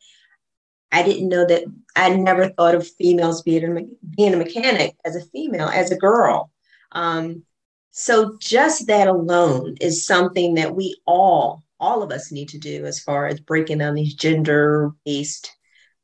I 0.93 1.03
didn't 1.03 1.29
know 1.29 1.47
that 1.47 1.65
I 1.95 2.11
never 2.11 2.49
thought 2.51 2.75
of 2.75 2.89
females 2.89 3.43
being 3.43 3.65
a, 3.65 3.83
being 4.17 4.35
a 4.35 4.39
mechanic 4.39 4.97
as 5.05 5.17
a 5.17 5.25
female, 5.27 5.69
as 5.69 5.91
a 5.91 5.97
girl. 5.97 6.51
Um, 6.93 7.43
so 7.91 8.37
just 8.41 8.87
that 8.89 9.09
alone 9.09 9.77
is 9.81 10.07
something 10.07 10.55
that 10.55 10.75
we 10.75 11.01
all, 11.07 11.63
all 11.81 12.03
of 12.03 12.13
us 12.13 12.31
need 12.31 12.49
to 12.51 12.59
do 12.59 12.85
as 12.85 13.01
far 13.01 13.27
as 13.27 13.41
breaking 13.41 13.79
down 13.79 13.95
these 13.95 14.15
gender 14.15 14.91
based 15.05 15.56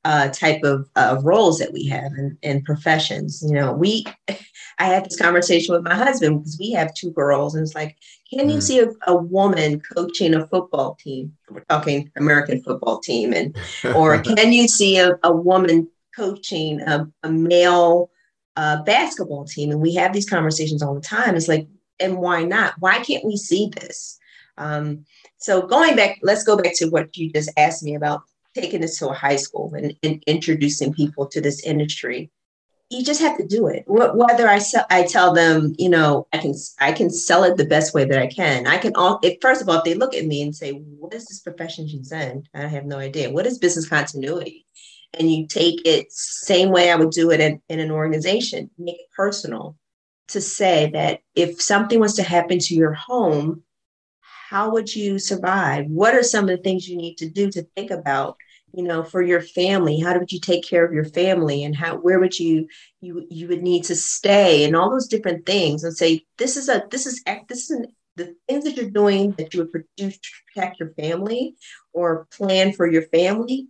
uh, 0.04 0.28
type 0.28 0.62
of 0.64 0.88
uh, 0.96 1.18
roles 1.22 1.58
that 1.58 1.72
we 1.72 1.86
have 1.86 2.12
in, 2.18 2.36
in 2.42 2.62
professions. 2.62 3.42
You 3.46 3.54
know, 3.54 3.72
we, 3.72 4.04
I 4.78 4.84
had 4.86 5.04
this 5.04 5.18
conversation 5.18 5.74
with 5.74 5.84
my 5.84 5.94
husband 5.94 6.40
because 6.40 6.58
we 6.58 6.72
have 6.72 6.94
two 6.94 7.12
girls, 7.12 7.54
and 7.54 7.62
it's 7.62 7.74
like, 7.74 7.96
can 8.28 8.48
you 8.48 8.58
mm. 8.58 8.62
see 8.62 8.80
a, 8.80 8.90
a, 9.06 9.16
woman 9.16 9.80
coaching 9.94 10.34
a 10.34 10.46
football 10.48 10.96
team? 10.96 11.32
We're 11.50 11.64
talking 11.68 12.10
American 12.16 12.62
football 12.62 12.98
team, 12.98 13.32
and 13.32 13.56
or 13.94 14.18
can 14.22 14.52
you 14.52 14.66
see 14.66 14.98
a, 14.98 15.18
a 15.22 15.32
woman 15.32 15.88
coaching 16.16 16.80
a, 16.80 17.06
a 17.22 17.30
male 17.30 18.10
uh, 18.56 18.82
basketball 18.82 19.44
team? 19.44 19.70
And 19.70 19.80
we 19.80 19.94
have 19.94 20.12
these 20.12 20.28
conversations 20.28 20.82
all 20.82 20.94
the 20.94 21.00
time. 21.00 21.36
It's 21.36 21.48
like, 21.48 21.68
and 22.00 22.18
why 22.18 22.42
not? 22.42 22.74
Why 22.80 22.98
can't 23.00 23.24
we 23.24 23.36
see 23.36 23.70
this? 23.80 24.18
Um, 24.58 25.04
so 25.38 25.62
going 25.66 25.96
back, 25.96 26.18
let's 26.22 26.44
go 26.44 26.56
back 26.56 26.74
to 26.76 26.86
what 26.86 27.16
you 27.16 27.32
just 27.32 27.50
asked 27.56 27.82
me 27.82 27.94
about 27.94 28.22
taking 28.54 28.80
this 28.80 28.98
to 28.98 29.08
a 29.08 29.14
high 29.14 29.36
school 29.36 29.72
and, 29.74 29.96
and 30.02 30.22
introducing 30.26 30.92
people 30.92 31.26
to 31.26 31.40
this 31.40 31.64
industry. 31.64 32.30
You 32.90 33.02
just 33.02 33.22
have 33.22 33.38
to 33.38 33.46
do 33.46 33.68
it. 33.68 33.84
Whether 33.86 34.48
i 34.48 34.58
sell, 34.58 34.84
i 34.90 35.02
tell 35.02 35.32
them 35.32 35.74
you 35.78 35.88
know 35.88 36.26
i 36.32 36.38
can 36.38 36.54
i 36.78 36.92
can 36.92 37.08
sell 37.08 37.42
it 37.44 37.56
the 37.56 37.64
best 37.64 37.94
way 37.94 38.04
that 38.04 38.20
i 38.20 38.26
can. 38.26 38.66
I 38.66 38.76
can 38.76 38.94
all 38.94 39.18
if 39.22 39.38
first 39.40 39.62
of 39.62 39.68
all 39.68 39.78
if 39.78 39.84
they 39.84 39.94
look 39.94 40.14
at 40.14 40.26
me 40.26 40.42
and 40.42 40.54
say 40.54 40.72
what 40.72 41.14
is 41.14 41.26
this 41.26 41.40
profession 41.40 41.88
she's 41.88 42.12
in? 42.12 42.44
I 42.54 42.66
have 42.66 42.84
no 42.84 42.98
idea. 42.98 43.30
What 43.30 43.46
is 43.46 43.58
business 43.58 43.88
continuity? 43.88 44.66
And 45.18 45.30
you 45.30 45.46
take 45.46 45.86
it 45.86 46.12
same 46.12 46.70
way 46.70 46.90
i 46.90 46.96
would 46.96 47.10
do 47.10 47.30
it 47.30 47.40
in, 47.40 47.62
in 47.68 47.80
an 47.80 47.90
organization. 47.90 48.70
Make 48.78 48.96
it 48.96 49.10
personal 49.16 49.76
to 50.28 50.40
say 50.40 50.90
that 50.92 51.20
if 51.34 51.62
something 51.62 52.00
was 52.00 52.14
to 52.14 52.22
happen 52.22 52.58
to 52.58 52.74
your 52.74 52.92
home 52.92 53.62
how 54.52 54.70
would 54.70 54.94
you 54.94 55.18
survive? 55.18 55.86
What 55.86 56.14
are 56.14 56.22
some 56.22 56.48
of 56.48 56.56
the 56.56 56.62
things 56.62 56.88
you 56.88 56.96
need 56.96 57.16
to 57.18 57.28
do 57.28 57.50
to 57.50 57.62
think 57.74 57.90
about? 57.90 58.36
you 58.74 58.82
know 58.82 59.02
for 59.02 59.20
your 59.20 59.42
family? 59.42 60.00
How 60.00 60.18
would 60.18 60.32
you 60.32 60.40
take 60.40 60.66
care 60.66 60.82
of 60.82 60.94
your 60.94 61.04
family? 61.04 61.62
And 61.62 61.76
how 61.76 61.96
where 61.96 62.18
would 62.18 62.38
you 62.38 62.68
you 63.02 63.26
you 63.28 63.46
would 63.48 63.62
need 63.62 63.84
to 63.84 63.94
stay? 63.94 64.64
And 64.64 64.74
all 64.74 64.88
those 64.88 65.08
different 65.08 65.44
things. 65.44 65.84
And 65.84 65.94
say 65.94 66.24
this 66.38 66.56
is 66.56 66.70
a 66.70 66.82
this 66.90 67.04
is 67.04 67.22
this 67.50 67.68
is 67.68 67.70
an, 67.70 67.86
the 68.16 68.34
things 68.48 68.64
that 68.64 68.76
you're 68.76 68.88
doing 68.88 69.32
that 69.32 69.52
you 69.52 69.60
would 69.60 69.72
produce 69.72 70.16
to 70.18 70.28
protect 70.54 70.80
your 70.80 70.94
family 70.94 71.54
or 71.92 72.26
plan 72.32 72.72
for 72.72 72.90
your 72.90 73.02
family 73.02 73.68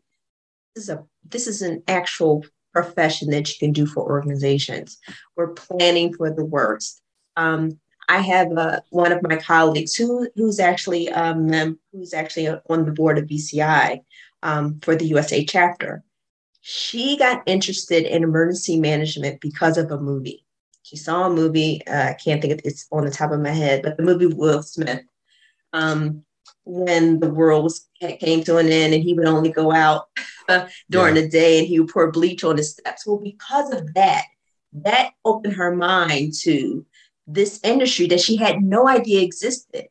this 0.75 0.85
is 0.85 0.90
a 0.90 1.05
this 1.29 1.47
is 1.47 1.62
an 1.62 1.83
actual 1.88 2.45
profession 2.73 3.31
that 3.31 3.49
you 3.51 3.55
can 3.59 3.73
do 3.73 3.87
for 3.87 4.03
organizations. 4.03 4.99
We're 5.37 5.53
planning 5.53 6.14
for 6.14 6.31
the 6.31 6.45
worst. 6.45 7.03
Um, 7.37 7.79
I 8.08 8.18
have 8.18 8.52
uh, 8.56 8.80
one 8.90 9.12
of 9.12 9.22
my 9.22 9.36
colleagues 9.36 9.94
who 9.94 10.28
who's 10.34 10.60
actually 10.60 11.08
um, 11.10 11.78
who's 11.92 12.14
actually 12.14 12.48
on 12.48 12.84
the 12.84 12.92
board 12.92 13.18
of 13.18 13.26
BCI 13.26 14.02
um, 14.42 14.80
for 14.80 14.96
the 14.96 15.06
USA 15.06 15.44
chapter. 15.44 16.02
She 16.60 17.16
got 17.16 17.42
interested 17.46 18.04
in 18.04 18.22
emergency 18.22 18.78
management 18.78 19.40
because 19.40 19.78
of 19.78 19.90
a 19.90 20.00
movie. 20.00 20.44
She 20.82 20.96
saw 20.96 21.26
a 21.26 21.30
movie. 21.30 21.84
Uh, 21.86 22.10
I 22.10 22.14
can't 22.14 22.40
think 22.40 22.54
of 22.54 22.60
it's 22.64 22.86
on 22.92 23.04
the 23.04 23.10
top 23.10 23.32
of 23.32 23.40
my 23.40 23.50
head, 23.50 23.82
but 23.82 23.96
the 23.96 24.02
movie 24.02 24.26
Will 24.26 24.62
Smith. 24.62 25.02
Um, 25.72 26.24
when 26.64 27.18
the 27.18 27.30
world 27.30 27.64
was, 27.64 27.88
came 28.20 28.44
to 28.44 28.58
an 28.58 28.68
end 28.68 28.94
and 28.94 29.02
he 29.02 29.14
would 29.14 29.26
only 29.26 29.50
go 29.50 29.72
out 29.72 30.08
uh, 30.48 30.66
during 30.90 31.16
yeah. 31.16 31.22
the 31.22 31.28
day 31.28 31.58
and 31.58 31.66
he 31.66 31.80
would 31.80 31.90
pour 31.90 32.10
bleach 32.12 32.44
on 32.44 32.56
his 32.56 32.72
steps. 32.72 33.06
Well, 33.06 33.18
because 33.18 33.72
of 33.72 33.94
that, 33.94 34.24
that 34.72 35.12
opened 35.24 35.54
her 35.54 35.74
mind 35.74 36.34
to 36.42 36.86
this 37.26 37.61
industry 37.62 38.06
that 38.08 38.20
she 38.20 38.37
had 38.37 38.62
no 38.62 38.88
idea 38.88 39.22
existed. 39.22 39.87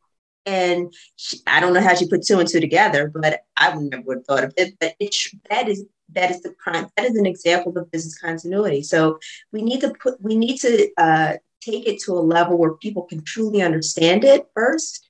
And 0.45 0.93
she, 1.15 1.39
I 1.45 1.59
don't 1.59 1.73
know 1.73 1.81
how 1.81 1.93
she 1.93 2.09
put 2.09 2.25
two 2.25 2.39
and 2.39 2.49
two 2.49 2.59
together, 2.59 3.11
but 3.13 3.41
I 3.55 3.75
would 3.75 3.91
never 3.91 4.15
have 4.15 4.25
thought 4.25 4.43
of 4.43 4.53
it. 4.57 4.75
But 4.79 4.95
it, 4.99 5.15
that 5.49 5.69
is 5.69 5.85
that 6.13 6.31
is 6.31 6.41
the 6.41 6.53
crime. 6.53 6.87
That 6.97 7.05
is 7.05 7.15
an 7.15 7.25
example 7.25 7.77
of 7.77 7.91
business 7.91 8.17
continuity. 8.17 8.83
So 8.83 9.19
we 9.51 9.61
need 9.61 9.81
to 9.81 9.93
put 10.01 10.21
we 10.21 10.35
need 10.35 10.57
to 10.57 10.89
uh, 10.97 11.33
take 11.61 11.87
it 11.87 11.99
to 12.01 12.13
a 12.13 12.21
level 12.21 12.57
where 12.57 12.73
people 12.73 13.03
can 13.03 13.23
truly 13.23 13.61
understand 13.61 14.23
it 14.23 14.47
first. 14.55 15.07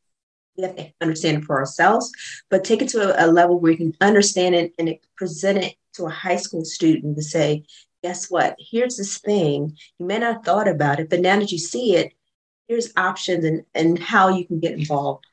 we 0.57 0.63
have 0.63 0.75
to 0.75 0.91
understand 1.01 1.37
it 1.37 1.45
for 1.45 1.57
ourselves, 1.57 2.11
but 2.49 2.63
take 2.63 2.81
it 2.81 2.89
to 2.89 2.99
a, 2.99 3.25
a 3.25 3.31
level 3.31 3.59
where 3.59 3.71
you 3.71 3.77
can 3.77 3.95
understand 4.01 4.53
it 4.53 4.73
and 4.77 4.89
it, 4.89 5.01
present 5.15 5.59
it 5.59 5.75
to 5.93 6.05
a 6.05 6.09
high 6.09 6.35
school 6.35 6.65
student 6.65 7.15
to 7.15 7.23
say, 7.23 7.63
guess 8.03 8.29
what? 8.29 8.55
Here's 8.59 8.97
this 8.97 9.17
thing. 9.17 9.77
You 9.99 10.05
may 10.05 10.19
not 10.19 10.33
have 10.33 10.43
thought 10.43 10.67
about 10.67 10.99
it, 10.99 11.09
but 11.09 11.21
now 11.21 11.39
that 11.39 11.51
you 11.51 11.57
see 11.57 11.95
it, 11.95 12.13
here's 12.67 12.91
options 12.97 13.45
and, 13.45 13.63
and 13.73 13.99
how 13.99 14.29
you 14.29 14.45
can 14.45 14.59
get 14.59 14.73
involved. 14.73 15.25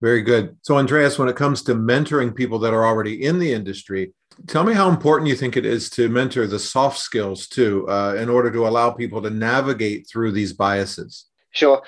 Very 0.00 0.22
good. 0.22 0.56
So, 0.62 0.78
Andreas, 0.78 1.18
when 1.18 1.28
it 1.28 1.36
comes 1.36 1.62
to 1.64 1.74
mentoring 1.74 2.34
people 2.34 2.58
that 2.60 2.72
are 2.72 2.86
already 2.86 3.24
in 3.24 3.38
the 3.38 3.52
industry, 3.52 4.14
tell 4.46 4.64
me 4.64 4.72
how 4.72 4.88
important 4.88 5.28
you 5.28 5.36
think 5.36 5.56
it 5.56 5.66
is 5.66 5.90
to 5.90 6.08
mentor 6.08 6.46
the 6.46 6.58
soft 6.58 6.98
skills 6.98 7.46
too, 7.46 7.86
uh, 7.88 8.14
in 8.14 8.30
order 8.30 8.50
to 8.50 8.66
allow 8.66 8.90
people 8.90 9.20
to 9.20 9.30
navigate 9.30 10.08
through 10.08 10.32
these 10.32 10.54
biases. 10.54 11.26
Sure. 11.50 11.82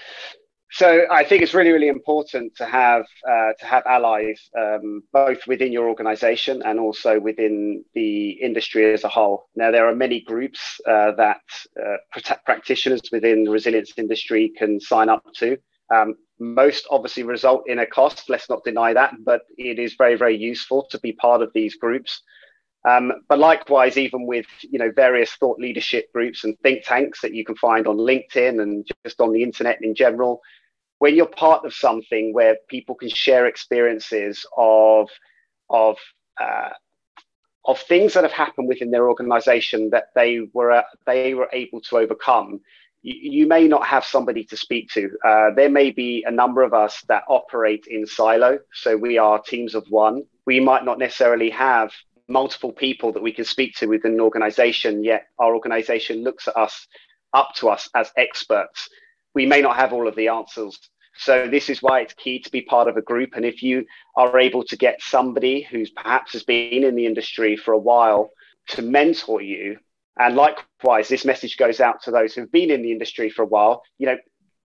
So 0.74 1.04
I 1.11 1.22
think 1.22 1.42
it's 1.42 1.52
really, 1.52 1.70
really 1.70 1.88
important 1.88 2.56
to 2.56 2.64
have 2.64 3.04
uh, 3.28 3.52
to 3.58 3.66
have 3.66 3.82
allies 3.85 4.48
um, 4.58 5.02
both 5.12 5.46
within 5.46 5.70
your 5.70 5.87
organization 5.87 6.62
and 6.64 6.80
also 6.80 7.20
within 7.20 7.85
the 7.94 8.30
industry 8.30 8.90
as 8.94 9.04
a 9.04 9.08
whole. 9.08 9.50
Now 9.54 9.70
there 9.70 9.87
are 9.87 9.94
many 9.94 10.22
groups 10.22 10.80
uh, 10.88 11.12
that 11.12 11.42
uh, 11.78 11.96
practitioners 12.46 13.02
within 13.12 13.44
the 13.44 13.50
resilience 13.50 13.92
industry 13.98 14.50
can 14.56 14.80
sign 14.80 15.11
up 15.11 15.22
to. 15.40 15.58
Um, 15.94 16.14
most 16.38 16.87
obviously 16.90 17.22
result 17.22 17.64
in 17.66 17.80
a 17.80 17.87
cost. 17.87 18.30
Let's 18.30 18.48
not 18.48 18.64
deny 18.64 18.94
that, 18.94 19.12
but 19.26 19.42
it 19.58 19.78
is 19.78 19.94
very, 19.96 20.16
very 20.16 20.38
useful 20.38 20.87
to 20.90 20.98
be 21.00 21.12
part 21.12 21.42
of 21.42 21.50
these 21.52 21.76
groups. 21.76 22.22
Um, 22.88 23.12
but 23.28 23.38
likewise, 23.38 23.98
even 23.98 24.26
with 24.26 24.46
you 24.62 24.78
know 24.78 24.90
various 24.96 25.32
thought 25.35 25.58
leadership 25.58 26.11
groups 26.14 26.44
and 26.44 26.58
think 26.61 26.85
tanks 26.85 27.20
that 27.20 27.35
you 27.35 27.44
can 27.44 27.56
find 27.56 27.87
on 27.87 27.98
LinkedIn 27.98 28.61
and 28.61 28.88
just 29.04 29.20
on 29.20 29.32
the 29.32 29.42
internet 29.42 29.78
in 29.82 29.94
general, 29.94 30.40
when 31.03 31.17
you're 31.17 31.27
part 31.27 31.65
of 31.65 31.75
something 31.75 32.33
where 32.33 32.57
people 32.69 32.95
can 32.95 33.09
share 33.09 33.47
experiences 33.47 34.47
of 34.57 35.09
of 35.69 35.97
uh, 36.41 36.71
of 37.65 37.81
things 37.81 38.15
that 38.15 38.23
have 38.23 38.38
happened 38.45 38.69
within 38.69 38.93
their 38.93 39.09
organization 39.09 39.91
that 39.91 40.07
they 40.15 40.31
were 40.53 40.71
uh, 40.71 40.83
they 41.05 41.35
were 41.35 41.49
able 41.53 41.81
to 41.81 41.99
overcome 41.99 42.61
you, 43.03 43.49
may 43.49 43.67
not 43.67 43.85
have 43.85 44.05
somebody 44.05 44.45
to 44.45 44.57
speak 44.57 44.88
to. 44.91 45.11
Uh, 45.25 45.51
there 45.57 45.69
may 45.69 45.91
be 45.91 46.25
a 46.25 46.31
number 46.31 46.62
of 46.62 46.73
us 46.73 47.03
that 47.09 47.25
operate 47.29 47.85
in 47.88 48.07
silo. 48.07 48.61
So 48.73 48.97
we 48.97 49.19
are 49.19 49.43
teams 49.43 49.75
of 49.75 49.85
one. 49.88 50.23
We 50.47 50.61
might 50.61 50.85
not 50.85 51.01
necessarily 51.01 51.51
have 51.51 51.91
multiple 52.29 52.71
people 52.71 53.11
that 53.15 53.23
we 53.25 53.33
can 53.33 53.45
speak 53.45 53.75
to 53.79 53.88
within 53.88 54.12
an 54.12 54.21
organization 54.21 55.03
yet 55.03 55.27
our 55.41 55.53
organization 55.53 56.23
looks 56.23 56.47
at 56.47 56.57
us 56.57 56.87
up 57.33 57.49
to 57.57 57.69
us 57.71 57.91
as 57.97 58.12
experts. 58.17 58.88
We 59.35 59.47
may 59.47 59.62
not 59.62 59.75
have 59.77 59.93
all 59.93 60.07
of 60.07 60.15
the 60.15 60.29
answers 60.29 60.79
so 61.14 61.46
this 61.48 61.68
is 61.68 61.83
why 61.83 62.01
it's 62.01 62.14
key 62.14 62.40
to 62.40 62.51
be 62.51 62.62
part 62.62 62.88
of 62.88 62.96
a 62.96 63.03
group. 63.03 63.31
And 63.35 63.44
if 63.44 63.62
you 63.62 63.85
are 64.16 64.38
able 64.38 64.64
to 64.64 64.77
get 64.77 65.03
somebody 65.03 65.62
who's 65.62 65.90
perhaps 65.90 66.33
has 66.33 66.42
been 66.42 66.85
in 66.85 66.94
the 66.94 67.07
industry 67.07 67.57
for 67.57 67.72
a 67.72 67.79
while 67.79 68.31
to 68.68 68.83
mentor 68.83 69.40
you, 69.42 69.79
and 70.18 70.37
likewise, 70.37 71.09
this 71.09 71.25
message 71.25 71.57
goes 71.57 71.81
out 71.81 72.03
to 72.03 72.11
those 72.11 72.35
who've 72.35 72.53
been 72.53 72.70
in 72.70 72.83
the 72.83 72.92
industry 72.92 73.31
for 73.31 73.42
a 73.42 73.46
while, 73.46 73.83
you 73.98 74.07
know, 74.07 74.16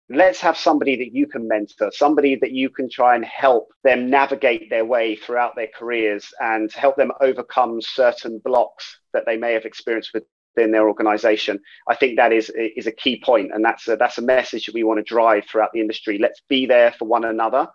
let's 0.10 0.40
have 0.40 0.58
somebody 0.58 0.96
that 0.98 1.14
you 1.14 1.28
can 1.28 1.48
mentor, 1.48 1.92
somebody 1.92 2.36
that 2.36 2.52
you 2.52 2.70
can 2.70 2.90
try 2.90 3.16
and 3.16 3.26
help 3.26 3.70
them 3.84 4.10
navigate 4.10 4.70
their 4.70 4.86
way 4.86 5.16
throughout 5.16 5.56
their 5.56 5.70
careers 5.78 6.28
and 6.40 6.72
help 6.72 6.96
them 6.96 7.12
overcome 7.22 7.82
certain 7.82 8.40
blocks 8.44 9.00
that 9.14 9.24
they 9.26 9.36
may 9.36 9.54
have 9.54 9.66
experienced 9.66 10.12
with 10.14 10.24
within 10.56 10.72
their 10.72 10.88
organization. 10.88 11.60
I 11.88 11.96
think 11.96 12.18
that 12.18 12.32
is 12.34 12.52
is 12.56 12.88
a 12.88 12.92
key 12.92 13.22
point, 13.24 13.52
and 13.54 13.64
that's 13.64 13.88
a, 13.88 13.96
that's 13.96 14.18
a 14.18 14.22
message 14.22 14.66
that 14.66 14.76
we 14.76 14.84
want 14.84 15.00
to 15.00 15.04
drive 15.04 15.46
throughout 15.46 15.72
the 15.74 15.82
industry. 15.82 16.18
Let's 16.18 16.42
be 16.48 16.66
there 16.66 16.92
for 16.92 17.06
one 17.06 17.26
another. 17.26 17.68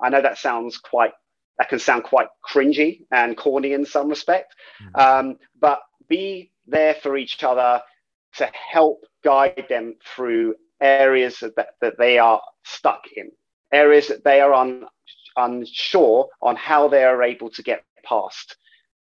I 0.00 0.10
know 0.10 0.22
that 0.22 0.38
sounds 0.38 0.78
quite 0.78 1.12
that 1.58 1.68
can 1.68 1.78
sound 1.78 2.04
quite 2.04 2.28
cringy 2.48 3.02
and 3.10 3.36
corny 3.36 3.72
in 3.72 3.86
some 3.86 4.08
respect, 4.08 4.54
mm-hmm. 4.82 5.00
um, 5.00 5.36
but 5.58 5.80
be 6.08 6.52
there 6.66 6.94
for 6.94 7.16
each 7.16 7.42
other 7.42 7.80
to 8.36 8.50
help 8.52 9.00
guide 9.24 9.64
them 9.68 9.94
through 10.04 10.54
areas 10.80 11.38
that, 11.40 11.68
that 11.80 11.94
they 11.98 12.18
are 12.18 12.42
stuck 12.64 13.04
in, 13.16 13.30
areas 13.72 14.08
that 14.08 14.22
they 14.24 14.40
are 14.40 14.52
un, 14.52 14.84
unsure 15.36 16.28
on 16.42 16.56
how 16.56 16.88
they 16.88 17.04
are 17.04 17.22
able 17.22 17.48
to 17.48 17.62
get 17.62 17.82
past. 18.04 18.56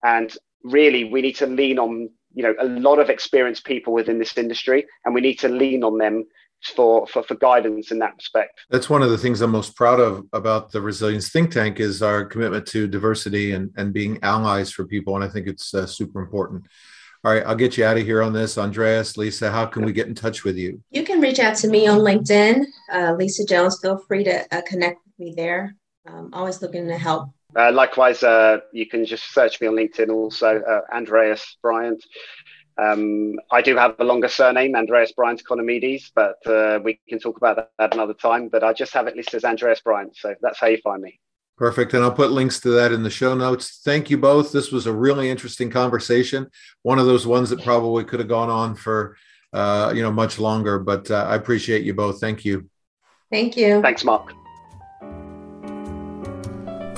And 0.04 0.32
really, 0.62 1.04
we 1.04 1.22
need 1.22 1.36
to 1.36 1.46
lean 1.46 1.80
on 1.80 2.10
you 2.34 2.42
know 2.42 2.54
a 2.60 2.66
lot 2.66 2.98
of 2.98 3.10
experienced 3.10 3.64
people 3.64 3.92
within 3.92 4.18
this 4.18 4.36
industry, 4.36 4.86
and 5.04 5.14
we 5.14 5.20
need 5.20 5.38
to 5.40 5.48
lean 5.48 5.82
on 5.84 5.98
them 5.98 6.24
for, 6.74 7.06
for, 7.06 7.22
for 7.22 7.34
guidance 7.34 7.90
in 7.90 7.98
that 7.98 8.14
respect. 8.16 8.60
That's 8.70 8.88
one 8.88 9.02
of 9.02 9.10
the 9.10 9.18
things 9.18 9.40
I'm 9.40 9.50
most 9.50 9.76
proud 9.76 10.00
of 10.00 10.26
about 10.32 10.72
the 10.72 10.80
Resilience 10.80 11.28
Think 11.28 11.50
Tank 11.50 11.80
is 11.80 12.02
our 12.02 12.24
commitment 12.24 12.66
to 12.68 12.86
diversity 12.86 13.52
and, 13.52 13.70
and 13.76 13.92
being 13.92 14.18
allies 14.22 14.70
for 14.70 14.86
people. 14.86 15.14
And 15.14 15.24
I 15.24 15.28
think 15.28 15.46
it's 15.46 15.74
uh, 15.74 15.86
super 15.86 16.20
important. 16.20 16.64
All 17.24 17.32
right, 17.32 17.44
I'll 17.46 17.54
get 17.54 17.78
you 17.78 17.84
out 17.84 17.96
of 17.96 18.04
here 18.04 18.22
on 18.22 18.34
this. 18.34 18.58
Andreas, 18.58 19.16
Lisa, 19.16 19.50
how 19.50 19.64
can 19.64 19.84
we 19.84 19.92
get 19.92 20.08
in 20.08 20.14
touch 20.14 20.44
with 20.44 20.56
you? 20.56 20.82
You 20.90 21.04
can 21.04 21.20
reach 21.20 21.38
out 21.38 21.56
to 21.56 21.68
me 21.68 21.86
on 21.86 22.00
LinkedIn. 22.00 22.64
Uh, 22.92 23.14
Lisa 23.14 23.46
Jones, 23.46 23.78
feel 23.80 23.96
free 23.96 24.24
to 24.24 24.46
uh, 24.54 24.60
connect 24.66 25.00
with 25.06 25.26
me 25.26 25.34
there. 25.34 25.74
I'm 26.06 26.34
always 26.34 26.60
looking 26.60 26.86
to 26.88 26.98
help 26.98 27.30
uh, 27.56 27.72
likewise, 27.72 28.22
uh, 28.22 28.58
you 28.72 28.86
can 28.86 29.04
just 29.04 29.32
search 29.32 29.60
me 29.60 29.66
on 29.66 29.74
LinkedIn 29.74 30.10
also, 30.10 30.60
uh, 30.60 30.80
Andreas 30.94 31.56
Bryant. 31.62 32.02
Um, 32.76 33.34
I 33.52 33.62
do 33.62 33.76
have 33.76 33.94
a 34.00 34.04
longer 34.04 34.28
surname, 34.28 34.74
Andreas 34.74 35.12
Bryant 35.12 35.42
Economides, 35.44 36.10
but 36.14 36.44
uh, 36.46 36.80
we 36.82 36.98
can 37.08 37.20
talk 37.20 37.36
about 37.36 37.68
that 37.78 37.94
another 37.94 38.14
time. 38.14 38.48
But 38.48 38.64
I 38.64 38.72
just 38.72 38.92
have 38.94 39.06
it 39.06 39.16
listed 39.16 39.36
as 39.36 39.44
Andreas 39.44 39.80
Bryant. 39.80 40.16
So 40.16 40.34
that's 40.40 40.58
how 40.58 40.66
you 40.66 40.78
find 40.78 41.02
me. 41.02 41.20
Perfect. 41.56 41.94
And 41.94 42.02
I'll 42.02 42.10
put 42.10 42.32
links 42.32 42.58
to 42.60 42.70
that 42.70 42.90
in 42.90 43.04
the 43.04 43.10
show 43.10 43.34
notes. 43.34 43.80
Thank 43.84 44.10
you 44.10 44.18
both. 44.18 44.50
This 44.50 44.72
was 44.72 44.86
a 44.86 44.92
really 44.92 45.30
interesting 45.30 45.70
conversation. 45.70 46.50
One 46.82 46.98
of 46.98 47.06
those 47.06 47.28
ones 47.28 47.50
that 47.50 47.62
probably 47.62 48.02
could 48.02 48.18
have 48.18 48.28
gone 48.28 48.50
on 48.50 48.74
for, 48.74 49.16
uh, 49.52 49.92
you 49.94 50.02
know, 50.02 50.10
much 50.10 50.40
longer, 50.40 50.80
but 50.80 51.08
uh, 51.12 51.26
I 51.28 51.36
appreciate 51.36 51.84
you 51.84 51.94
both. 51.94 52.18
Thank 52.18 52.44
you. 52.44 52.68
Thank 53.30 53.56
you. 53.56 53.80
Thanks, 53.82 54.02
Mark 54.02 54.34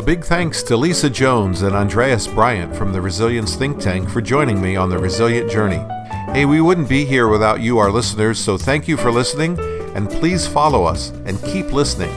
big 0.07 0.25
thanks 0.25 0.63
to 0.63 0.77
Lisa 0.77 1.11
Jones 1.11 1.63
and 1.63 1.75
Andreas 1.75 2.29
Bryant 2.29 2.77
from 2.77 2.93
the 2.93 3.01
Resilience 3.01 3.57
Think 3.57 3.81
Tank 3.81 4.09
for 4.09 4.21
joining 4.21 4.63
me 4.63 4.77
on 4.77 4.89
the 4.89 4.97
Resilient 4.97 5.51
Journey. 5.51 5.85
Hey, 6.33 6.45
we 6.45 6.61
wouldn't 6.61 6.89
be 6.89 7.05
here 7.05 7.27
without 7.27 7.61
you, 7.61 7.79
our 7.79 7.91
listeners, 7.91 8.39
so 8.39 8.57
thank 8.57 8.87
you 8.87 8.97
for 8.97 9.11
listening, 9.11 9.59
and 9.97 10.09
please 10.09 10.47
follow 10.47 10.85
us 10.85 11.11
and 11.25 11.43
keep 11.43 11.73
listening. 11.73 12.15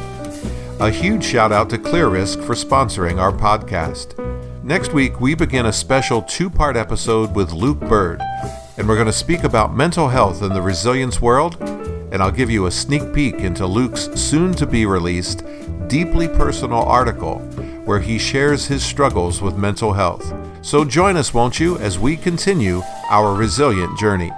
A 0.80 0.92
huge 0.92 1.24
shout 1.24 1.52
out 1.52 1.68
to 1.72 1.80
ClearRisk 1.80 2.46
for 2.46 2.54
sponsoring 2.54 3.18
our 3.18 3.32
podcast. 3.32 4.14
Next 4.64 4.94
week, 4.94 5.20
we 5.20 5.34
begin 5.34 5.66
a 5.66 5.74
special 5.74 6.22
two 6.22 6.52
part 6.52 6.78
episode 6.78 7.34
with 7.34 7.54
Luke 7.54 7.80
Bird, 7.80 8.22
and 8.78 8.88
we're 8.88 8.98
going 8.98 9.08
to 9.08 9.12
speak 9.12 9.44
about 9.44 9.76
mental 9.76 10.10
health 10.10 10.44
in 10.44 10.54
the 10.54 10.62
resilience 10.62 11.24
world, 11.24 11.60
and 11.60 12.22
I'll 12.22 12.30
give 12.30 12.52
you 12.52 12.68
a 12.68 12.72
sneak 12.72 13.12
peek 13.14 13.38
into 13.38 13.66
Luke's 13.66 14.12
soon 14.14 14.54
to 14.54 14.68
be 14.68 14.86
released, 14.86 15.44
deeply 15.88 16.28
personal 16.28 16.84
article 16.84 17.40
where 17.90 18.00
he 18.00 18.20
shares 18.20 18.68
his 18.68 18.84
struggles 18.84 19.42
with 19.42 19.58
mental 19.58 19.92
health. 19.92 20.32
So 20.62 20.86
join 20.86 21.18
us, 21.18 21.34
won't 21.34 21.60
you, 21.60 21.80
as 21.80 21.98
we 21.98 22.16
continue 22.16 22.84
our 23.10 23.34
resilient 23.34 23.98
journey. 23.98 24.32